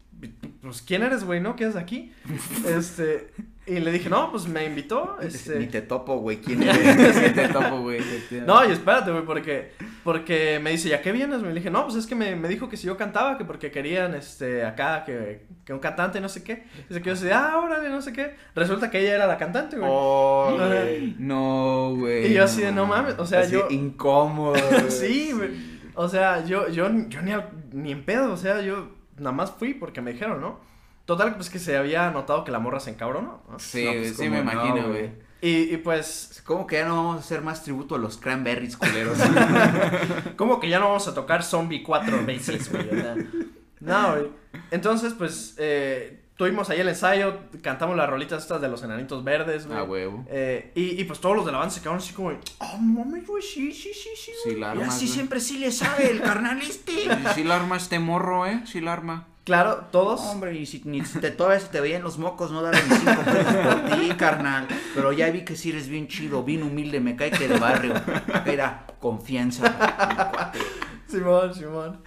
[0.62, 1.56] pues, ¿quién eres, güey, no?
[1.56, 2.12] ¿Qué haces aquí?
[2.68, 3.32] este,
[3.66, 5.18] y le dije, no, pues me invitó.
[5.22, 5.60] Este...
[5.60, 6.38] Ni te topo, güey.
[6.38, 7.22] ¿Quién eres?
[7.22, 8.00] Ni te topo, güey.
[8.46, 11.42] No, y espérate, güey, porque, porque me dice, ¿ya qué vienes?
[11.42, 13.72] Me dije, no, pues es que me, me, dijo que si yo cantaba, que porque
[13.72, 16.64] querían, este, acá, que, que un cantante, no sé qué.
[16.88, 18.36] Dice que yo decía, ah, órale, no sé qué.
[18.56, 19.90] Resulta que ella era la cantante, güey.
[19.92, 20.58] Oh,
[21.20, 22.28] no, güey.
[22.28, 23.68] Y yo así de, no mames, o sea, yo.
[23.70, 24.56] incómodo.
[24.90, 25.80] sí, güey.
[25.96, 27.34] O sea, yo, yo, yo ni,
[27.72, 30.60] ni en pedo, o sea, yo nada más fui porque me dijeron, ¿no?
[31.06, 33.60] Total, pues que se había notado que la morra se encabronó, ¿no?
[33.60, 35.12] Sí, pues, sí me imagino, güey.
[35.42, 36.44] y, y, pues...
[36.46, 39.18] ¿Cómo que ya no vamos a hacer más tributo a los cranberries culeros?
[40.38, 42.88] ¿Cómo que ya no vamos a tocar Zombie cuatro veces, güey?
[43.80, 44.28] no, güey.
[44.70, 49.67] Entonces, pues, eh, tuvimos ahí el ensayo, cantamos las rolitas estas de los enanitos verdes,
[49.67, 49.78] güey.
[49.78, 50.25] A huevo.
[50.30, 53.28] Eh, y, y pues todos los de la banda se quedaron así como, oh, mames,
[53.28, 54.32] güey, sí, sí, sí, sí.
[54.45, 54.60] Sí, güey".
[54.62, 54.86] la Y arma.
[54.88, 55.13] así güey.
[55.15, 56.93] siempre sí le sabe el carnal este.
[56.93, 58.62] Sí, sí la arma este morro, eh.
[58.65, 59.28] Sí la arma.
[59.43, 60.21] Claro, todos.
[60.21, 62.95] Hombre, y si ni si te todavía se te veían los mocos, no daba ni
[62.95, 64.65] cinco pesos por ti, carnal.
[64.95, 67.95] Pero ya vi que sí eres bien chido, bien humilde, me cae que de barrio.
[68.45, 70.52] Era confianza.
[71.08, 72.02] Simón, Simón.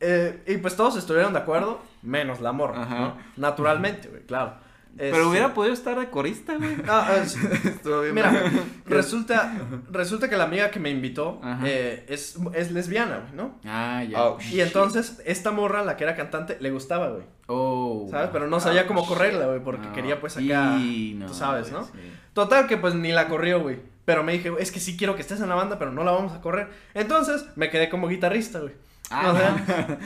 [0.00, 2.98] Eh, y pues todos estuvieron de acuerdo, menos la morra, Ajá.
[2.98, 3.16] ¿no?
[3.36, 4.54] Naturalmente, güey, claro.
[4.96, 6.74] Pero Este- hubiera podido estar de corista, güey.
[6.88, 8.14] Ah, es- Estuvo bien.
[8.14, 8.50] Mira, mal.
[8.86, 9.52] resulta,
[9.90, 13.58] resulta que la amiga que me invitó eh, es, es lesbiana, güey, ¿no?
[13.64, 14.24] Ah, ya.
[14.24, 17.24] Oh, Y entonces, esta morra, la que era cantante, le gustaba, güey.
[17.46, 18.06] Oh.
[18.10, 18.30] ¿Sabes?
[18.32, 19.92] Pero no sabía cómo correrla, güey, porque No.
[19.92, 21.84] quería pues acá, Y no, tú sabes, ¿no?
[21.84, 21.92] sí.
[22.32, 23.78] Total que pues ni la corrió, güey.
[24.04, 26.12] Pero me dije, es que sí quiero que estés en la banda, pero no la
[26.12, 26.68] vamos a correr.
[26.94, 28.72] Entonces, me quedé como guitarrista, güey.
[29.10, 29.98] Ah, O sea,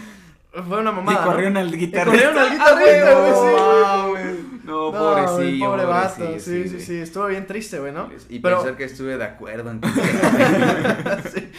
[0.68, 1.24] fue una Y mamada.
[1.24, 1.60] corrieron ¿no?
[1.60, 2.04] al guitarrista.
[2.04, 4.58] corrieron al guitarrista, güey, sí.
[4.64, 5.36] No, No, pobrecillo.
[5.36, 6.32] güey, pobre vato.
[6.34, 6.80] Sí, sí, güey.
[6.80, 8.08] sí, estuvo bien triste, güey, ¿no?
[8.28, 11.50] Y Pero pensar que estuve de acuerdo en tu sí.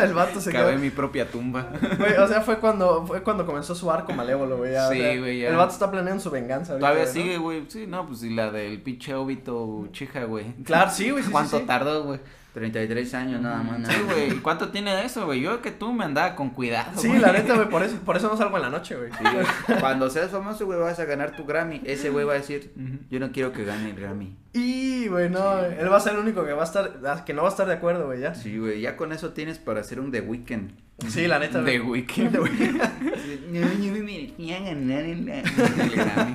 [0.00, 0.74] el vato se Cabe quedó.
[0.76, 1.70] en mi propia tumba.
[1.98, 4.72] Güey, o sea, fue cuando fue cuando comenzó su arco malévolo, güey.
[4.72, 5.50] ya, o Sí, sea, güey, ya.
[5.50, 6.72] El vato está planeando su venganza.
[6.72, 7.22] ahorita, Todavía güey, ¿no?
[7.22, 7.64] sigue, güey.
[7.68, 10.54] Sí, no, pues y la del pinche Obito Chija, güey.
[10.64, 11.64] Claro, sí, güey, sí, sí, ¿Cuánto sí.
[11.66, 12.20] tardó, güey?
[12.56, 13.76] 33 años nada más.
[13.76, 14.14] Sí, nada.
[14.14, 14.32] güey.
[14.32, 15.42] ¿Y cuánto tiene de eso, güey?
[15.42, 16.98] Yo que tú me andaba con cuidado.
[16.98, 17.20] Sí, güey.
[17.20, 19.10] la neta, güey, por eso, por eso no salgo en la noche, güey.
[19.12, 19.78] Sí, güey.
[19.80, 21.82] Cuando seas famoso, güey, vas a ganar tu Grammy.
[21.84, 22.72] Ese güey va a decir,
[23.10, 24.34] yo no quiero que gane el Grammy.
[24.54, 25.74] Y, güey, no, Sí.
[25.80, 27.66] él va a ser el único que va a estar, que no va a estar
[27.66, 28.34] de acuerdo, güey, ya.
[28.34, 30.70] Sí, güey, ya con eso tienes para hacer un The Weeknd.
[31.08, 31.78] Sí, la neta, güey.
[31.78, 36.34] No, yo me merecía ganar el el Grammy.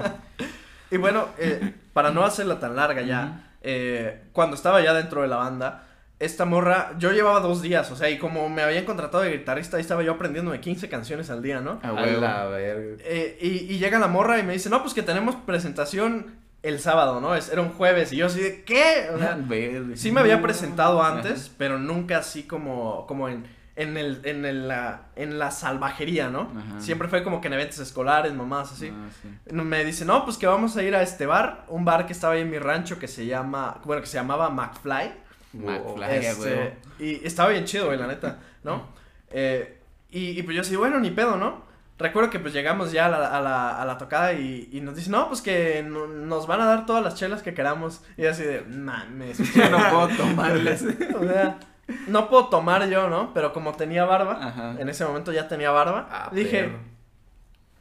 [0.91, 5.27] Y bueno, eh, para no hacerla tan larga ya, eh, cuando estaba ya dentro de
[5.27, 5.87] la banda,
[6.21, 9.77] esta morra, yo llevaba dos días, o sea, y como me habían contratado de guitarrista,
[9.77, 11.79] ahí estaba yo aprendiéndome 15 canciones al día, ¿no?
[11.83, 12.21] A A huevo.
[12.21, 13.03] la verga.
[13.05, 16.79] Eh, y, y llega la morra y me dice, no, pues que tenemos presentación el
[16.79, 17.33] sábado, ¿no?
[17.35, 19.09] Es, era un jueves, y yo así de, ¿qué?
[19.13, 19.97] O sea, Verde.
[19.97, 24.67] sí me había presentado antes, pero nunca así como, como en, en, el, en, el,
[24.67, 26.51] la, en la salvajería, ¿no?
[26.55, 26.79] Ajá.
[26.79, 28.93] Siempre fue como que en eventos escolares, mamás, así.
[28.93, 29.53] Ah, sí.
[29.55, 32.35] Me dice, no, pues que vamos a ir a este bar, un bar que estaba
[32.35, 35.13] ahí en mi rancho que se llama, bueno, que se llamaba McFly.
[35.53, 38.87] McFly, Este, y estaba bien chido, güey, la neta, ¿no?
[39.31, 39.77] Eh,
[40.09, 41.69] y, y pues yo así, bueno, ni pedo, ¿no?
[41.97, 44.95] Recuerdo que pues llegamos ya a la, a la, a la tocada y, y nos
[44.95, 48.01] dice, no, pues que no- nos van a dar todas las chelas que queramos.
[48.17, 49.37] Y así de, mames.
[49.55, 50.83] Yo no puedo tomarles.
[51.15, 51.59] o sea,
[52.07, 53.33] no puedo tomar yo, ¿no?
[53.33, 54.75] Pero como tenía barba, Ajá.
[54.79, 56.71] en ese momento ya tenía barba, Ah, dije.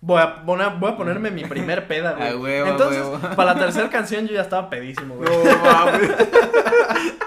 [0.02, 2.34] Voy a, poner, voy a ponerme mi primer peda, güey.
[2.42, 3.20] Huevo, Entonces, huevo.
[3.36, 5.28] para la tercera canción yo ya estaba pedísimo, güey.
[5.30, 7.20] No.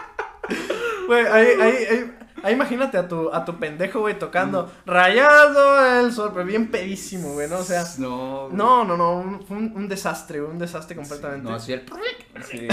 [1.07, 2.11] Güey, ahí, ahí, ahí,
[2.43, 7.33] ahí imagínate a tu, a tu pendejo, güey, tocando Rayado el sol, pero bien pedísimo,
[7.33, 7.57] güey, ¿no?
[7.59, 8.49] O sea, No.
[8.51, 11.49] no, no, no, un- un, un desastre, un desastre completamente.
[11.49, 11.83] No, sí, el...
[12.49, 12.67] Sí,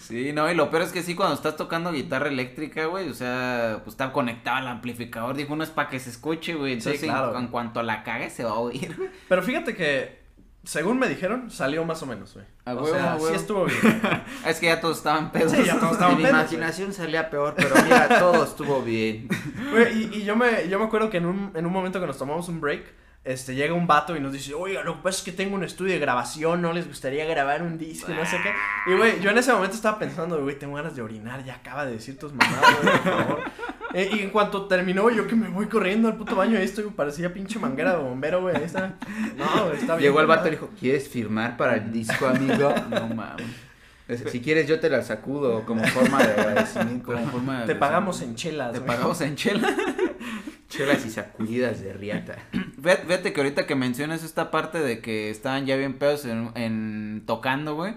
[0.00, 3.14] sí, no, y lo peor es que sí, cuando estás tocando guitarra eléctrica, güey, o
[3.14, 6.88] sea, pues está conectado al amplificador, dijo, no es para que se escuche, güey, Sí,
[6.90, 9.10] entonces en- en, cuanto la cague se va a oír.
[9.28, 10.25] Pero fíjate que,
[10.66, 12.44] según me dijeron, salió más o menos, güey.
[12.64, 13.36] A O huevo, sea, a sí huevo.
[13.36, 14.02] estuvo bien.
[14.46, 15.52] es que ya todos estaban pedos.
[15.52, 19.28] Sí, ya todos estaban mi pedos, imaginación salía peor, pero mira, todo estuvo bien.
[19.70, 22.06] Güey, y, y yo me, yo me acuerdo que en un, en un momento que
[22.06, 22.84] nos tomamos un break,
[23.26, 25.64] este, llega un vato y nos dice, oiga, lo que pasa es que tengo un
[25.64, 28.12] estudio de grabación, ¿no les gustaría grabar un disco?
[28.12, 28.52] No sé qué.
[28.90, 31.84] Y, güey, yo en ese momento estaba pensando, güey, tengo ganas de orinar, ya acaba
[31.84, 33.40] de decir tus mamadas, por favor.
[33.94, 36.84] Eh, y en cuanto terminó, yo que me voy corriendo al puto baño, ahí estoy,
[36.90, 38.54] parecía pinche manguera de bombero, güey.
[39.36, 40.00] No, está bien.
[40.10, 42.74] Llegó el vato y dijo, ¿quieres firmar para el disco, amigo?
[42.90, 43.46] No mames.
[44.06, 47.12] Es- Si quieres yo te la sacudo como forma de agradecimiento.
[47.12, 49.74] Como forma de- Te pagamos en chelas, Te pagamos en chela.
[50.68, 52.36] Chelas y sacudidas de riata.
[52.82, 57.22] Fíjate que ahorita que mencionas esta parte de que estaban ya bien pedos en, en
[57.26, 57.94] tocando, güey.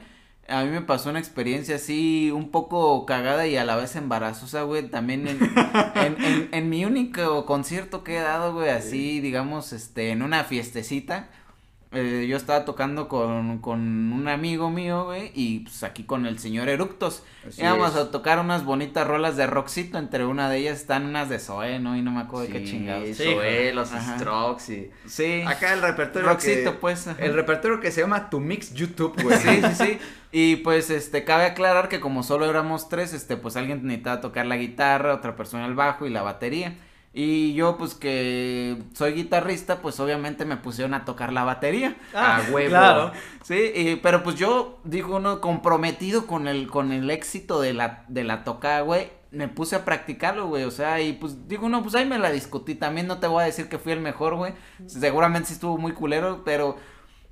[0.47, 4.63] A mí me pasó una experiencia así un poco cagada y a la vez embarazosa,
[4.63, 4.89] güey.
[4.89, 5.39] También en,
[5.95, 10.43] en, en, en mi único concierto que he dado, güey, así, digamos, este, en una
[10.43, 11.29] fiestecita.
[11.91, 13.79] Eh, yo estaba tocando con, con
[14.13, 17.23] un amigo mío, güey, y pues aquí con el señor Eructos.
[17.47, 17.97] Así Íbamos es.
[17.97, 21.79] a tocar unas bonitas rolas de rockcito, entre una de ellas están unas de Zoé,
[21.79, 21.97] ¿no?
[21.97, 23.07] Y no me acuerdo de qué chingados.
[23.17, 24.17] Sí, Zoé, los Ajá.
[24.17, 24.91] Strokes y...
[25.07, 25.41] Sí.
[25.47, 26.77] Acá el repertorio Rockcito, que...
[26.77, 27.07] pues.
[27.07, 27.23] ajá.
[27.23, 29.37] El repertorio que se llama Tu Mix YouTube, güey.
[29.39, 29.99] Sí, sí, sí.
[30.31, 34.45] Y pues, este, cabe aclarar que como solo éramos tres, este, pues alguien necesitaba tocar
[34.45, 36.75] la guitarra, otra persona el bajo y la batería.
[37.21, 41.97] Y yo, pues que soy guitarrista, pues obviamente me pusieron a tocar la batería.
[42.13, 42.69] Ah, A huevo.
[42.69, 43.11] Claro.
[43.43, 48.05] Sí, y- pero pues yo, dijo uno, comprometido con el, con el éxito de la,
[48.07, 51.83] de la tocada, güey, me puse a practicarlo, güey, o sea, y pues digo, no,
[51.83, 54.35] pues ahí me la discutí, también no te voy a decir que fui el mejor,
[54.35, 54.53] güey,
[54.87, 56.77] seguramente sí estuvo muy culero, pero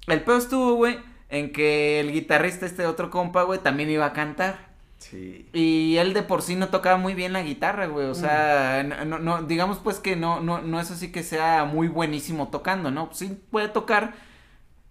[0.07, 0.97] El pedo estuvo, güey,
[1.29, 4.66] en que el guitarrista, este otro compa, güey, también iba a cantar.
[5.09, 5.49] Sí.
[5.53, 8.07] Y él de por sí no tocaba muy bien la guitarra, güey.
[8.07, 11.65] O sea, no, no, no, digamos pues que no, no, no es así que sea
[11.65, 13.09] muy buenísimo tocando, ¿no?
[13.13, 14.15] Sí puede tocar.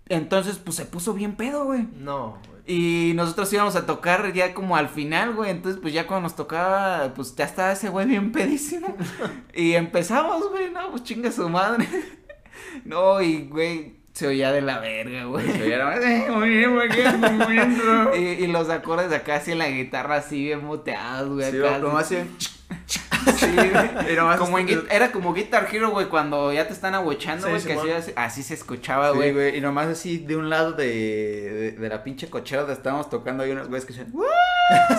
[0.08, 1.86] Entonces, pues se puso bien pedo, güey.
[1.96, 2.56] No, güey.
[2.66, 5.50] Y nosotros íbamos a tocar ya como al final, güey.
[5.50, 8.96] Entonces, pues ya cuando nos tocaba, pues ya estaba ese güey bien pedísimo.
[9.54, 11.88] y empezamos, güey, no, pues chinga su madre.
[12.84, 15.44] no, y güey, se oía de la verga, güey.
[15.52, 18.16] Se oía, "Eh, muy bien, muy bien, muy bien, bro".
[18.16, 21.50] Y, y los acordes de acá así en la guitarra así bien muteados, güey.
[21.50, 22.16] Sí, acá, como así.
[22.16, 22.30] hacen.
[23.36, 23.90] Sí, güey.
[24.12, 27.46] Y nomás Como en gui- era como Guitar Hero, güey, cuando ya te están abuechando,
[27.46, 27.96] Sí, güey, que así, Simón.
[27.98, 29.32] así, así se escuchaba, Sí, güey.
[29.32, 33.10] güey, y nomás así de un lado de, de, de la pinche cochera donde estábamos
[33.10, 34.12] tocando hay unos güeyes que dicen,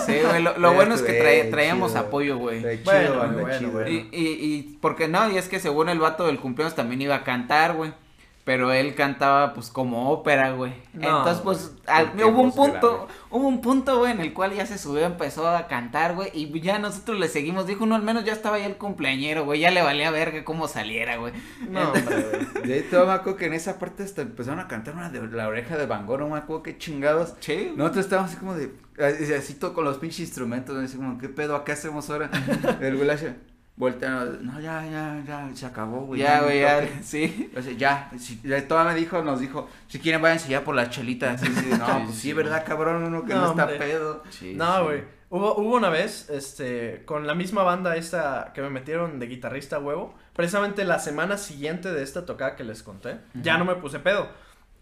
[0.06, 2.00] Sí, güey, lo, lo Güey, bueno es que trae- güey, traíamos chido.
[2.04, 2.60] apoyo, güey.
[2.60, 3.70] Chido, Bueno, banda, bueno, chido.
[3.72, 3.88] bueno.
[3.90, 7.16] Y, y, y, porque no, y es que según el vato del cumpleaños también iba
[7.16, 7.92] a cantar, güey.
[8.48, 10.72] Pero él cantaba, pues, como ópera, güey.
[10.94, 13.12] No, Entonces, pues, al- hubo un punto, grave.
[13.28, 16.30] hubo un punto, güey, en el cual ya se subió, empezó a cantar, güey.
[16.32, 17.66] Y ya nosotros le seguimos.
[17.66, 19.60] Dijo, no, al menos ya estaba ya el cumpleañero, güey.
[19.60, 21.34] Ya le valía verga cómo saliera, güey.
[21.68, 22.02] No, hombre,
[22.54, 22.62] güey.
[22.66, 25.46] De hecho, me acuerdo que en esa parte hasta empezaron a cantar una de la
[25.46, 27.34] oreja de Van Gogh, no me acuerdo qué chingados.
[27.40, 27.74] Sí.
[27.76, 28.72] Nosotros estábamos así como de,
[29.36, 31.62] así todo con los pinches instrumentos, así como, ¿qué pedo?
[31.64, 32.30] ¿Qué hacemos ahora?
[32.80, 33.08] El güey
[33.78, 36.20] voltea, no, ya, ya, ya, se acabó, güey.
[36.20, 36.80] ya, güey, ya.
[36.80, 36.92] toque".
[37.02, 37.50] Sí.
[37.56, 40.74] O sea, ya, si, ya todavía me dijo, nos dijo, si quieren váyanse ya por
[40.74, 41.40] las chelitas.
[41.42, 42.32] Así, así, no, Sí, pues sí, sí.
[42.32, 43.04] ¿verdad, cabrón?
[43.04, 43.78] Uno que no, No, está hombre.
[43.78, 44.22] pedo.
[44.30, 44.84] Sí, No, sí.
[44.84, 45.18] güey.
[45.30, 49.76] Hubo, hubo una vez, este, con la misma banda esta que me metieron de guitarrista
[49.76, 53.74] a huevo, precisamente la semana siguiente de esta tocada que les conté, ya no me
[53.74, 54.28] puse pedo,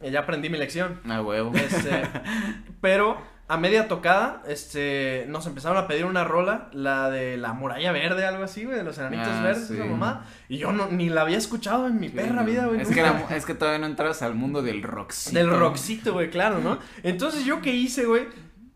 [0.00, 1.52] eh, ya aprendí mi lección, Ah, huevo.
[1.52, 2.02] este,
[2.80, 3.18] pero
[3.48, 8.26] a media tocada, este, nos empezaron a pedir una rola, la de la muralla verde,
[8.26, 9.74] algo así, güey, de los enanitos Ah, verdes, sí.
[9.74, 12.80] esa mamá, y yo no, ni la había escuchado en mi perra vida, güey.
[12.80, 13.00] Es que,
[13.52, 15.38] es todavía no entras al mundo del rockcito.
[15.38, 16.78] Del rockcito, güey, claro, ¿no?
[17.04, 18.26] Entonces, ¿yo qué hice, güey?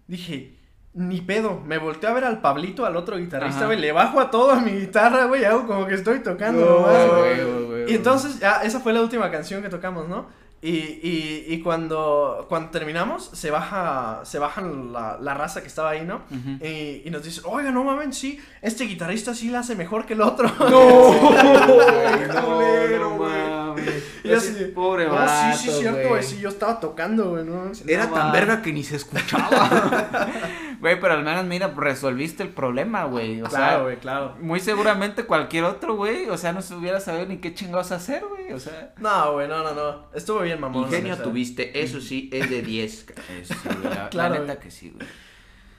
[0.07, 0.57] Dije,
[0.93, 1.61] ni pedo.
[1.64, 3.79] Me volteé a ver al Pablito, al otro guitarrista, güey.
[3.79, 5.45] Le bajo a todo a mi guitarra, güey.
[5.45, 7.89] Hago como que estoy tocando nomás.
[7.89, 10.29] Y entonces, ya, esa fue la última canción que tocamos, ¿no?
[10.63, 15.91] Y, y, y cuando, cuando terminamos, se baja, se bajan la, la raza que estaba
[15.91, 16.21] ahí, ¿no?
[16.61, 20.13] Y, y nos dice, oiga, no mames, sí, este guitarrista sí la hace mejor que
[20.13, 20.51] el otro.
[20.59, 23.31] Güey, no, culero, no güey.
[23.33, 24.05] mames.
[24.23, 26.09] Y así de, Pobre no, vato, sí, sí, cierto, güey.
[26.09, 27.73] güey, sí, yo estaba tocando, güey, ¿no?
[27.87, 28.33] Era No, tan va.
[28.33, 30.29] verga que ni se escuchaba.
[30.81, 33.43] Güey, pero al menos, mira, resolviste el problema, güey.
[33.43, 34.37] O claro, sea, güey, claro.
[34.41, 38.24] muy seguramente cualquier otro, güey, o sea, no se hubiera sabido ni qué chingados hacer,
[38.24, 38.95] güey, o sea.
[38.99, 40.07] No, güey, no, no, no.
[40.14, 40.85] Estuvo bien, mamón.
[40.85, 41.24] Ingenio o sea.
[41.24, 43.05] tuviste, eso sí, es de 10.
[43.09, 43.22] cara.
[43.45, 44.64] Sí, güey, la, Claro, la neta güey.
[44.64, 45.07] que sí, güey.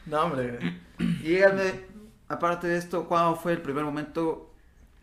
[0.06, 0.58] No, hombre.
[0.60, 0.74] güey.
[1.24, 1.64] Y díganme,
[2.28, 4.54] aparte de esto, ¿cuándo fue el primer momento?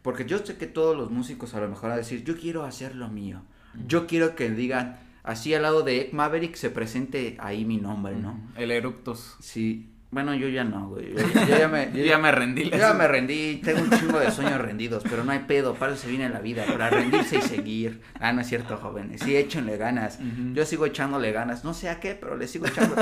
[0.03, 2.62] Porque yo sé que todos los músicos a lo mejor van a decir, yo quiero
[2.64, 3.42] hacer lo mío.
[3.86, 4.96] Yo quiero que digan,
[5.29, 8.41] así al lado de Maverick se presente ahí mi nombre, ¿no?
[8.57, 9.37] El Eruptos.
[9.41, 9.91] Sí.
[10.11, 11.12] Bueno, yo ya no, güey.
[11.12, 11.91] Yo, yo ya me...
[11.93, 12.70] Yo ya me rendí.
[12.70, 15.93] Yo ya me rendí, tengo un chingo de sueños rendidos, pero no hay pedo, para
[15.93, 18.01] eso se viene la vida, para rendirse y seguir.
[18.18, 20.18] Ah, no es cierto, jóvenes, sí, échenle ganas.
[20.55, 22.97] Yo sigo echándole ganas, no sé a qué, pero le sigo echando.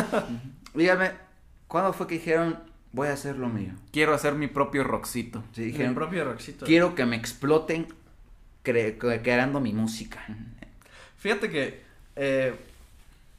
[0.74, 1.12] Dígame,
[1.68, 2.58] ¿cuándo fue que dijeron,
[2.90, 3.70] voy a hacer lo mío?
[3.92, 5.44] Quiero hacer mi propio rockcito.
[5.52, 6.66] Sí, Mi propio rockcito.
[6.66, 7.86] quiero que me exploten
[8.64, 10.26] cre- cre- creando mi música.
[11.18, 11.85] Fíjate que
[12.16, 12.54] eh,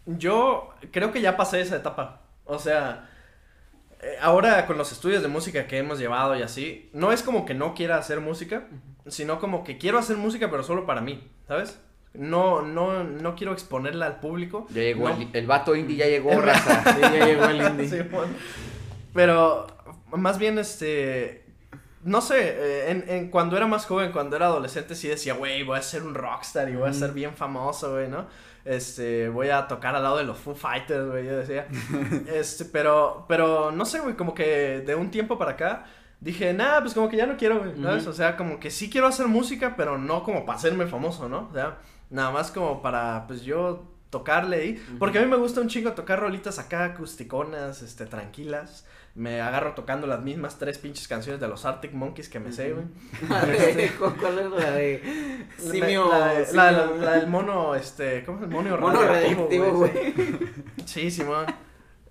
[0.05, 2.21] yo creo que ya pasé esa etapa.
[2.45, 3.09] O sea,
[4.01, 7.45] eh, ahora con los estudios de música que hemos llevado y así, no es como
[7.45, 8.67] que no quiera hacer música,
[9.07, 11.79] sino como que quiero hacer música pero solo para mí, ¿sabes?
[12.13, 14.65] No, no, no quiero exponerla al público.
[14.69, 15.15] Ya llegó No.
[15.15, 16.83] el, el vato indie, ya llegó, raza.
[16.95, 17.89] Sí, ya llegó el indie.
[17.89, 18.33] Sí, bueno.
[19.13, 19.67] Pero
[20.11, 21.45] más bien este
[22.03, 25.63] no sé, eh, en, en cuando era más joven, cuando era adolescente sí decía, güey,
[25.63, 28.27] voy a ser un rockstar y voy a ser bien famoso, güey, ¿no?
[28.67, 31.67] Este, voy a tocar al lado de los Foo Fighters, güey, yo decía.
[32.27, 35.85] Este, pero pero no sé, güey, como que de un tiempo para acá
[36.19, 38.03] dije, "Nah, pues como que ya no quiero, güey", ¿sabes?
[38.03, 38.11] Ujú.
[38.11, 41.47] O sea, como que sí quiero hacer música, pero no como para hacerme famoso, ¿no?
[41.49, 41.77] O sea,
[42.09, 45.91] nada más como para pues yo tocarle ahí, porque a mí me gusta un chingo
[45.93, 48.85] tocar rolitas acá acusticonas, este tranquilas.
[49.15, 52.71] Me agarro tocando las mismas tres pinches canciones de los Arctic Monkeys que me sé,
[52.73, 52.85] güey.
[54.19, 55.01] ¿Cuál es la de
[55.57, 56.09] Simio?
[56.09, 59.71] la, de- simio- la, la- la del mono, este, ¿cómo es el mono Mono radioactivo,
[59.71, 60.13] güey.
[60.85, 61.45] Sí, Simón.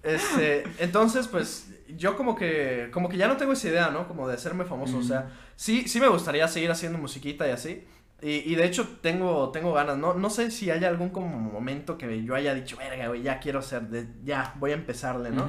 [0.03, 4.07] Este, entonces, pues, yo como que, como que ya no tengo esa idea, ¿no?
[4.09, 7.85] Como de hacerme famoso, o sea, sí, sí me gustaría seguir haciendo musiquita y así.
[8.23, 11.99] Y, y de hecho tengo, tengo ganas, no, no sé si hay algún como momento
[11.99, 15.47] que yo haya dicho, verga, güey, ya quiero ser, de, ya, voy a empezarle, ¿no?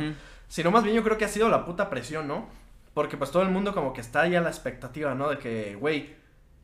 [0.49, 2.47] Sino más bien yo creo que ha sido la puta presión, ¿no?
[2.93, 5.30] Porque pues todo el mundo como que está ahí a la expectativa, ¿no?
[5.30, 6.15] De que, güey,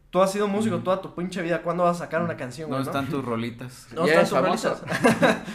[0.10, 2.76] tú has sido músico toda tu pinche vida, ¿cuándo vas a sacar una canción, No
[2.78, 2.86] güey?
[2.88, 3.88] están tus rolitas.
[3.94, 4.84] No Ya están tus rolitas.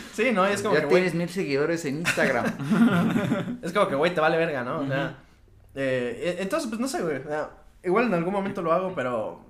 [0.15, 3.59] sí, no, es como ya que, güey, tienes mil seguidores en Instagram.
[3.63, 4.81] es como que, güey, te vale verga, ¿no?
[4.81, 5.19] O sea,
[5.75, 7.21] eh, e- entonces, pues, no sé, güey,
[7.85, 9.45] igual en algún momento lo hago, pero,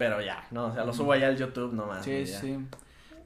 [0.00, 0.68] pero ya, ¿no?
[0.68, 2.02] O sea, lo subo allá al YouTube nomás.
[2.06, 2.56] Sí, sí.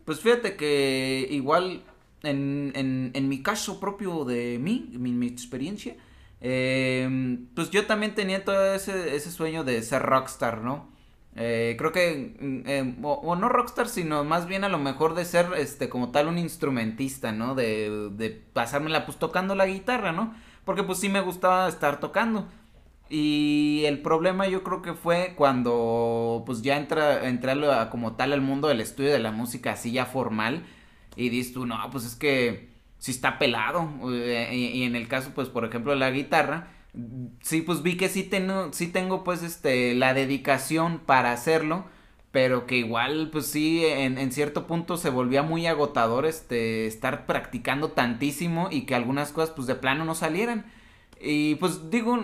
[0.05, 1.85] Pues fíjate que igual
[2.25, 5.95] en, en, en mi caso propio de mí, mi, mi experiencia,
[6.41, 10.89] eh, pues yo también tenía todo ese, ese sueño de ser rockstar, ¿no?
[11.37, 12.35] Eh, creo que,
[12.67, 16.11] eh, o, o no rockstar, sino más bien a lo mejor de ser, este, como
[16.11, 17.55] tal, un instrumentista, ¿no?
[17.55, 20.35] De, de pasármela, pues, tocando la guitarra, ¿no?
[20.65, 22.49] Porque, pues, sí me gustaba estar tocando.
[23.09, 27.53] Y el problema yo creo que fue cuando pues ya entra, entré
[27.91, 30.65] como tal al mundo del estudio de la música así ya formal
[31.17, 33.89] y dices no, pues es que sí está pelado.
[34.13, 36.69] eh, Y, en el caso pues por ejemplo de la guitarra,
[37.43, 41.85] sí pues vi que sí tengo, sí tengo pues este la dedicación para hacerlo.
[42.33, 47.27] Pero que igual, pues sí, en, en cierto punto se volvía muy agotador este estar
[47.27, 50.67] practicando tantísimo y que algunas cosas pues de plano no salieran.
[51.21, 52.19] Y pues digo,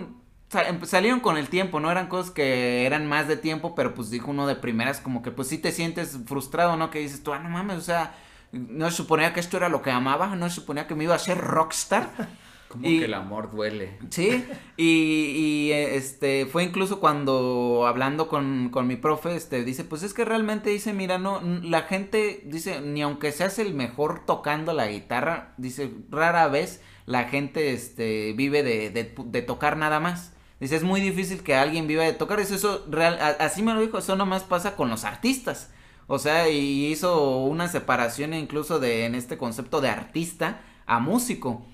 [0.83, 4.31] salieron con el tiempo, no eran cosas que eran más de tiempo, pero pues dijo
[4.31, 6.89] uno de primeras como que pues sí te sientes frustrado, ¿no?
[6.91, 8.15] Que dices tú, ah, no mames, o sea,
[8.51, 11.13] no se suponía que esto era lo que amaba, no se suponía que me iba
[11.13, 12.09] a hacer rockstar.
[12.67, 13.97] Como Y- que el amor duele.
[14.11, 14.45] Sí,
[14.77, 20.13] y, y, este fue incluso cuando hablando con, con mi profe, este, dice, pues es
[20.13, 24.87] que realmente dice, mira, no, la gente, dice, ni aunque seas el mejor tocando la
[24.87, 30.31] guitarra, dice, rara vez la gente, este, vive de, de, de tocar nada más.
[30.61, 33.81] Dice, es muy difícil que alguien viva de tocar, dice, eso real, así me lo
[33.81, 35.69] dijo, eso nomás pasa con los artistas.
[36.07, 41.65] O sea, y hizo una separación incluso de, en este concepto de artista a músico.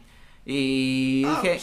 [0.45, 1.59] Y dije,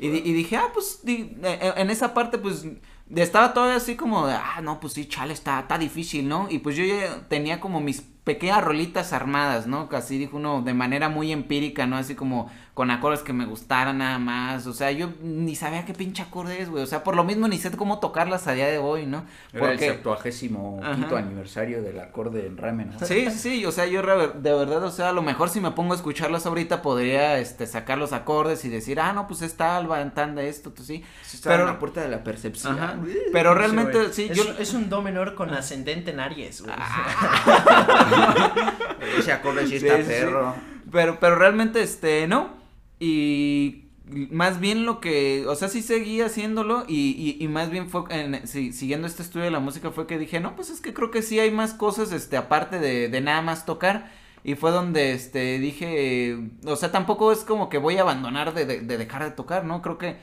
[0.00, 2.66] y, di- y dije, ah, pues, di- eh, en esa parte, pues,
[3.14, 6.48] estaba todavía así como, de, ah, no, pues sí, chale, está, está difícil, ¿no?
[6.50, 9.88] Y pues yo ya tenía como mis pequeñas rolitas armadas, ¿no?
[9.88, 11.96] Casi dijo uno de manera muy empírica, ¿no?
[11.96, 15.92] Así como con acordes que me gustaran nada más, o sea, yo ni sabía qué
[15.92, 18.68] pinche acorde es, güey, o sea, por lo mismo ni sé cómo tocarlas a día
[18.68, 19.26] de hoy, ¿no?
[19.52, 20.94] Era el septuagésimo Ajá.
[20.94, 22.92] quinto aniversario del acorde en Ramen.
[22.92, 23.06] ¿no?
[23.06, 25.72] Sí, sí, sí, o sea, yo de verdad, o sea, a lo mejor si me
[25.72, 29.76] pongo a escucharlos ahorita podría, este, sacar los acordes y decir, ah, no, pues está
[29.76, 31.04] alba, tan de esto, tú sí.
[31.44, 32.78] Pero- en la puerta de la percepción.
[32.78, 32.96] Ajá.
[33.30, 34.44] Pero realmente, sí, es, yo...
[34.58, 36.74] es un do menor con ascendente en Aries, güey.
[39.18, 40.08] Ese acorde sí está sí, sí.
[40.08, 40.54] perro.
[40.90, 42.59] Pero, pero realmente, este, no.
[43.00, 43.86] Y
[44.30, 48.02] más bien lo que, o sea, sí seguí haciéndolo y, y, y más bien fue,
[48.10, 50.94] en- si- siguiendo este estudio de la música fue que dije, no, pues es que
[50.94, 54.10] creo que sí hay más cosas, este, aparte de, de nada más tocar.
[54.44, 58.64] Y fue donde, este, dije, o sea, tampoco es como que voy a abandonar de,
[58.66, 59.82] de, de dejar de tocar, ¿no?
[59.82, 60.16] Creo que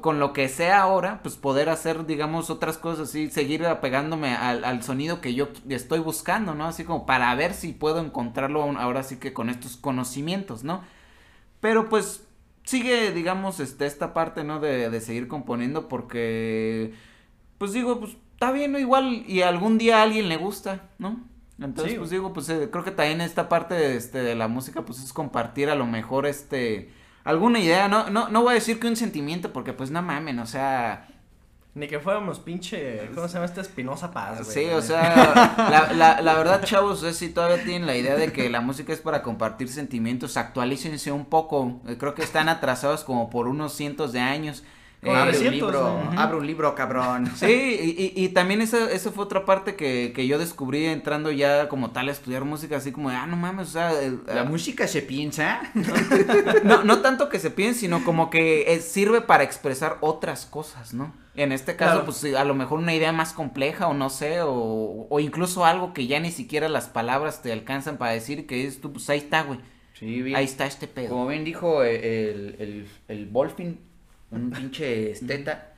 [0.00, 4.64] con lo que sea ahora, pues poder hacer, digamos, otras cosas así, seguir apegándome al,
[4.64, 6.66] al sonido que yo estoy buscando, ¿no?
[6.66, 10.82] Así como para ver si puedo encontrarlo ahora sí que con estos conocimientos, ¿no?
[11.60, 12.26] Pero pues
[12.64, 14.60] sigue, digamos, este, esta parte, ¿no?
[14.60, 16.92] De, de seguir componiendo porque,
[17.58, 18.78] pues digo, pues está bien, ¿no?
[18.78, 21.20] Igual y algún día a alguien le gusta, ¿no?
[21.58, 21.98] Entonces, Sí.
[21.98, 25.02] pues digo, pues eh, creo que también esta parte de, este, de la música, pues
[25.02, 26.90] es compartir a lo mejor, este,
[27.24, 30.38] alguna idea, no, no, no voy a decir que un sentimiento, porque pues no mamen,
[30.38, 31.08] o sea,
[31.76, 33.60] Ni que fuéramos pinche, ¿cómo se llama este?
[33.60, 34.50] Espinosa Paz, güey.
[34.50, 38.32] sí, o sea, la, la, la verdad, chavos, es si todavía tienen la idea de
[38.32, 43.04] que la música es para compartir sentimientos, actualícense un poco, eh, creo que están atrasados
[43.04, 44.64] como por unos cientos de años.
[45.02, 47.30] Eh, abre un cientos, libro, abre un libro, cabrón.
[47.36, 51.30] Sí, y, y, y también esa, esa fue otra parte que, que yo descubrí entrando
[51.30, 54.20] ya como tal a estudiar música, así como, de, ah, no mames, o sea, el-
[54.26, 55.60] La música se piensa.
[56.64, 60.94] no, no tanto que se piense, sino como que eh, sirve para expresar otras cosas,
[60.94, 61.12] ¿no?
[61.36, 62.04] En este caso, Claro.
[62.06, 65.92] pues a lo mejor una idea más compleja o no sé, o, o incluso algo
[65.92, 69.18] que ya ni siquiera las palabras te alcanzan para decir que es tú, pues ahí
[69.18, 69.60] está, güey.
[69.98, 70.36] Sí, bien.
[70.36, 71.10] Ahí está este pedo.
[71.10, 73.76] Como bien dijo eh, el, el, el Wolfing,
[74.30, 75.72] un pinche esteta,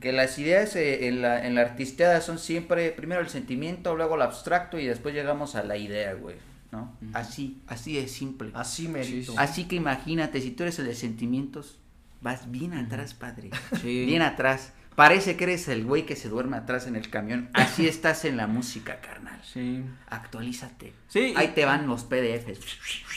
[0.00, 4.14] que las ideas eh, en, la, en la artisteada son siempre primero el sentimiento, luego
[4.16, 6.36] el abstracto y después llegamos a la idea, güey.
[6.70, 6.92] ¿No?
[7.14, 8.50] Así, así de simple.
[8.52, 9.32] Así merito.
[9.38, 11.78] Así que imagínate, si tú eres el de sentimientos,
[12.20, 13.48] vas bien atrás, padre.
[13.80, 14.04] Sí.
[14.04, 14.74] Bien atrás.
[14.98, 17.50] Parece que eres el güey que se duerme atrás en el camión.
[17.54, 19.40] Así estás en la música, carnal.
[19.44, 19.84] Sí.
[20.08, 20.92] Actualízate.
[21.06, 22.58] Sí, Ahí y- te van los PDFs.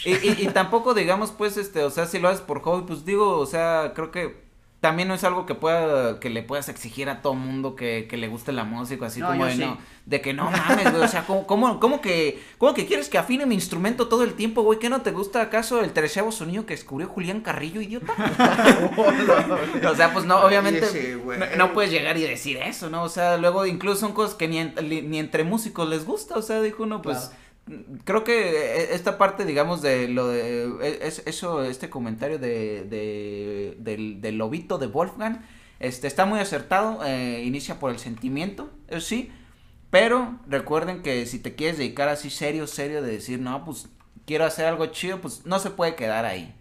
[0.06, 3.04] Y, y, y tampoco digamos pues este, o sea, si lo haces por hobby, pues
[3.04, 4.51] digo, o sea, creo que
[4.82, 8.18] también no es algo que pueda, que le puedas exigir a todo mundo que, que
[8.18, 9.60] le guste la música, así No, como de sí.
[9.60, 9.78] no,
[10.08, 13.18] de que no mames, güey, o sea, ¿cómo, cómo, cómo que, cómo que quieres que
[13.20, 14.80] afine mi instrumento todo el tiempo, güey?
[14.80, 18.12] ¿Qué no te gusta acaso el treceavo sonido que descubrió Julián Carrillo, idiota?
[19.90, 21.40] o sea, pues no, obviamente güey.
[21.40, 23.04] no, no puedes llegar y decir eso, ¿no?
[23.04, 24.74] O sea, luego incluso son cosas que ni, en-
[25.10, 27.32] ni entre músicos les gusta, o sea, dijo uno, pues...
[28.04, 28.50] Creo que
[28.82, 34.22] eh, esta parte, digamos, de lo de eh, es, eso, este comentario de, de del,
[34.22, 35.42] del lobito de Wolfgang,
[35.80, 39.32] este está muy acertado, eh, inicia por el sentimiento, eso sí,
[39.90, 43.90] pero recuerden que si te quieres dedicar así serio, serio, de decir, no, pues
[44.26, 46.54] quiero hacer algo chido, pues no se puede quedar ahí.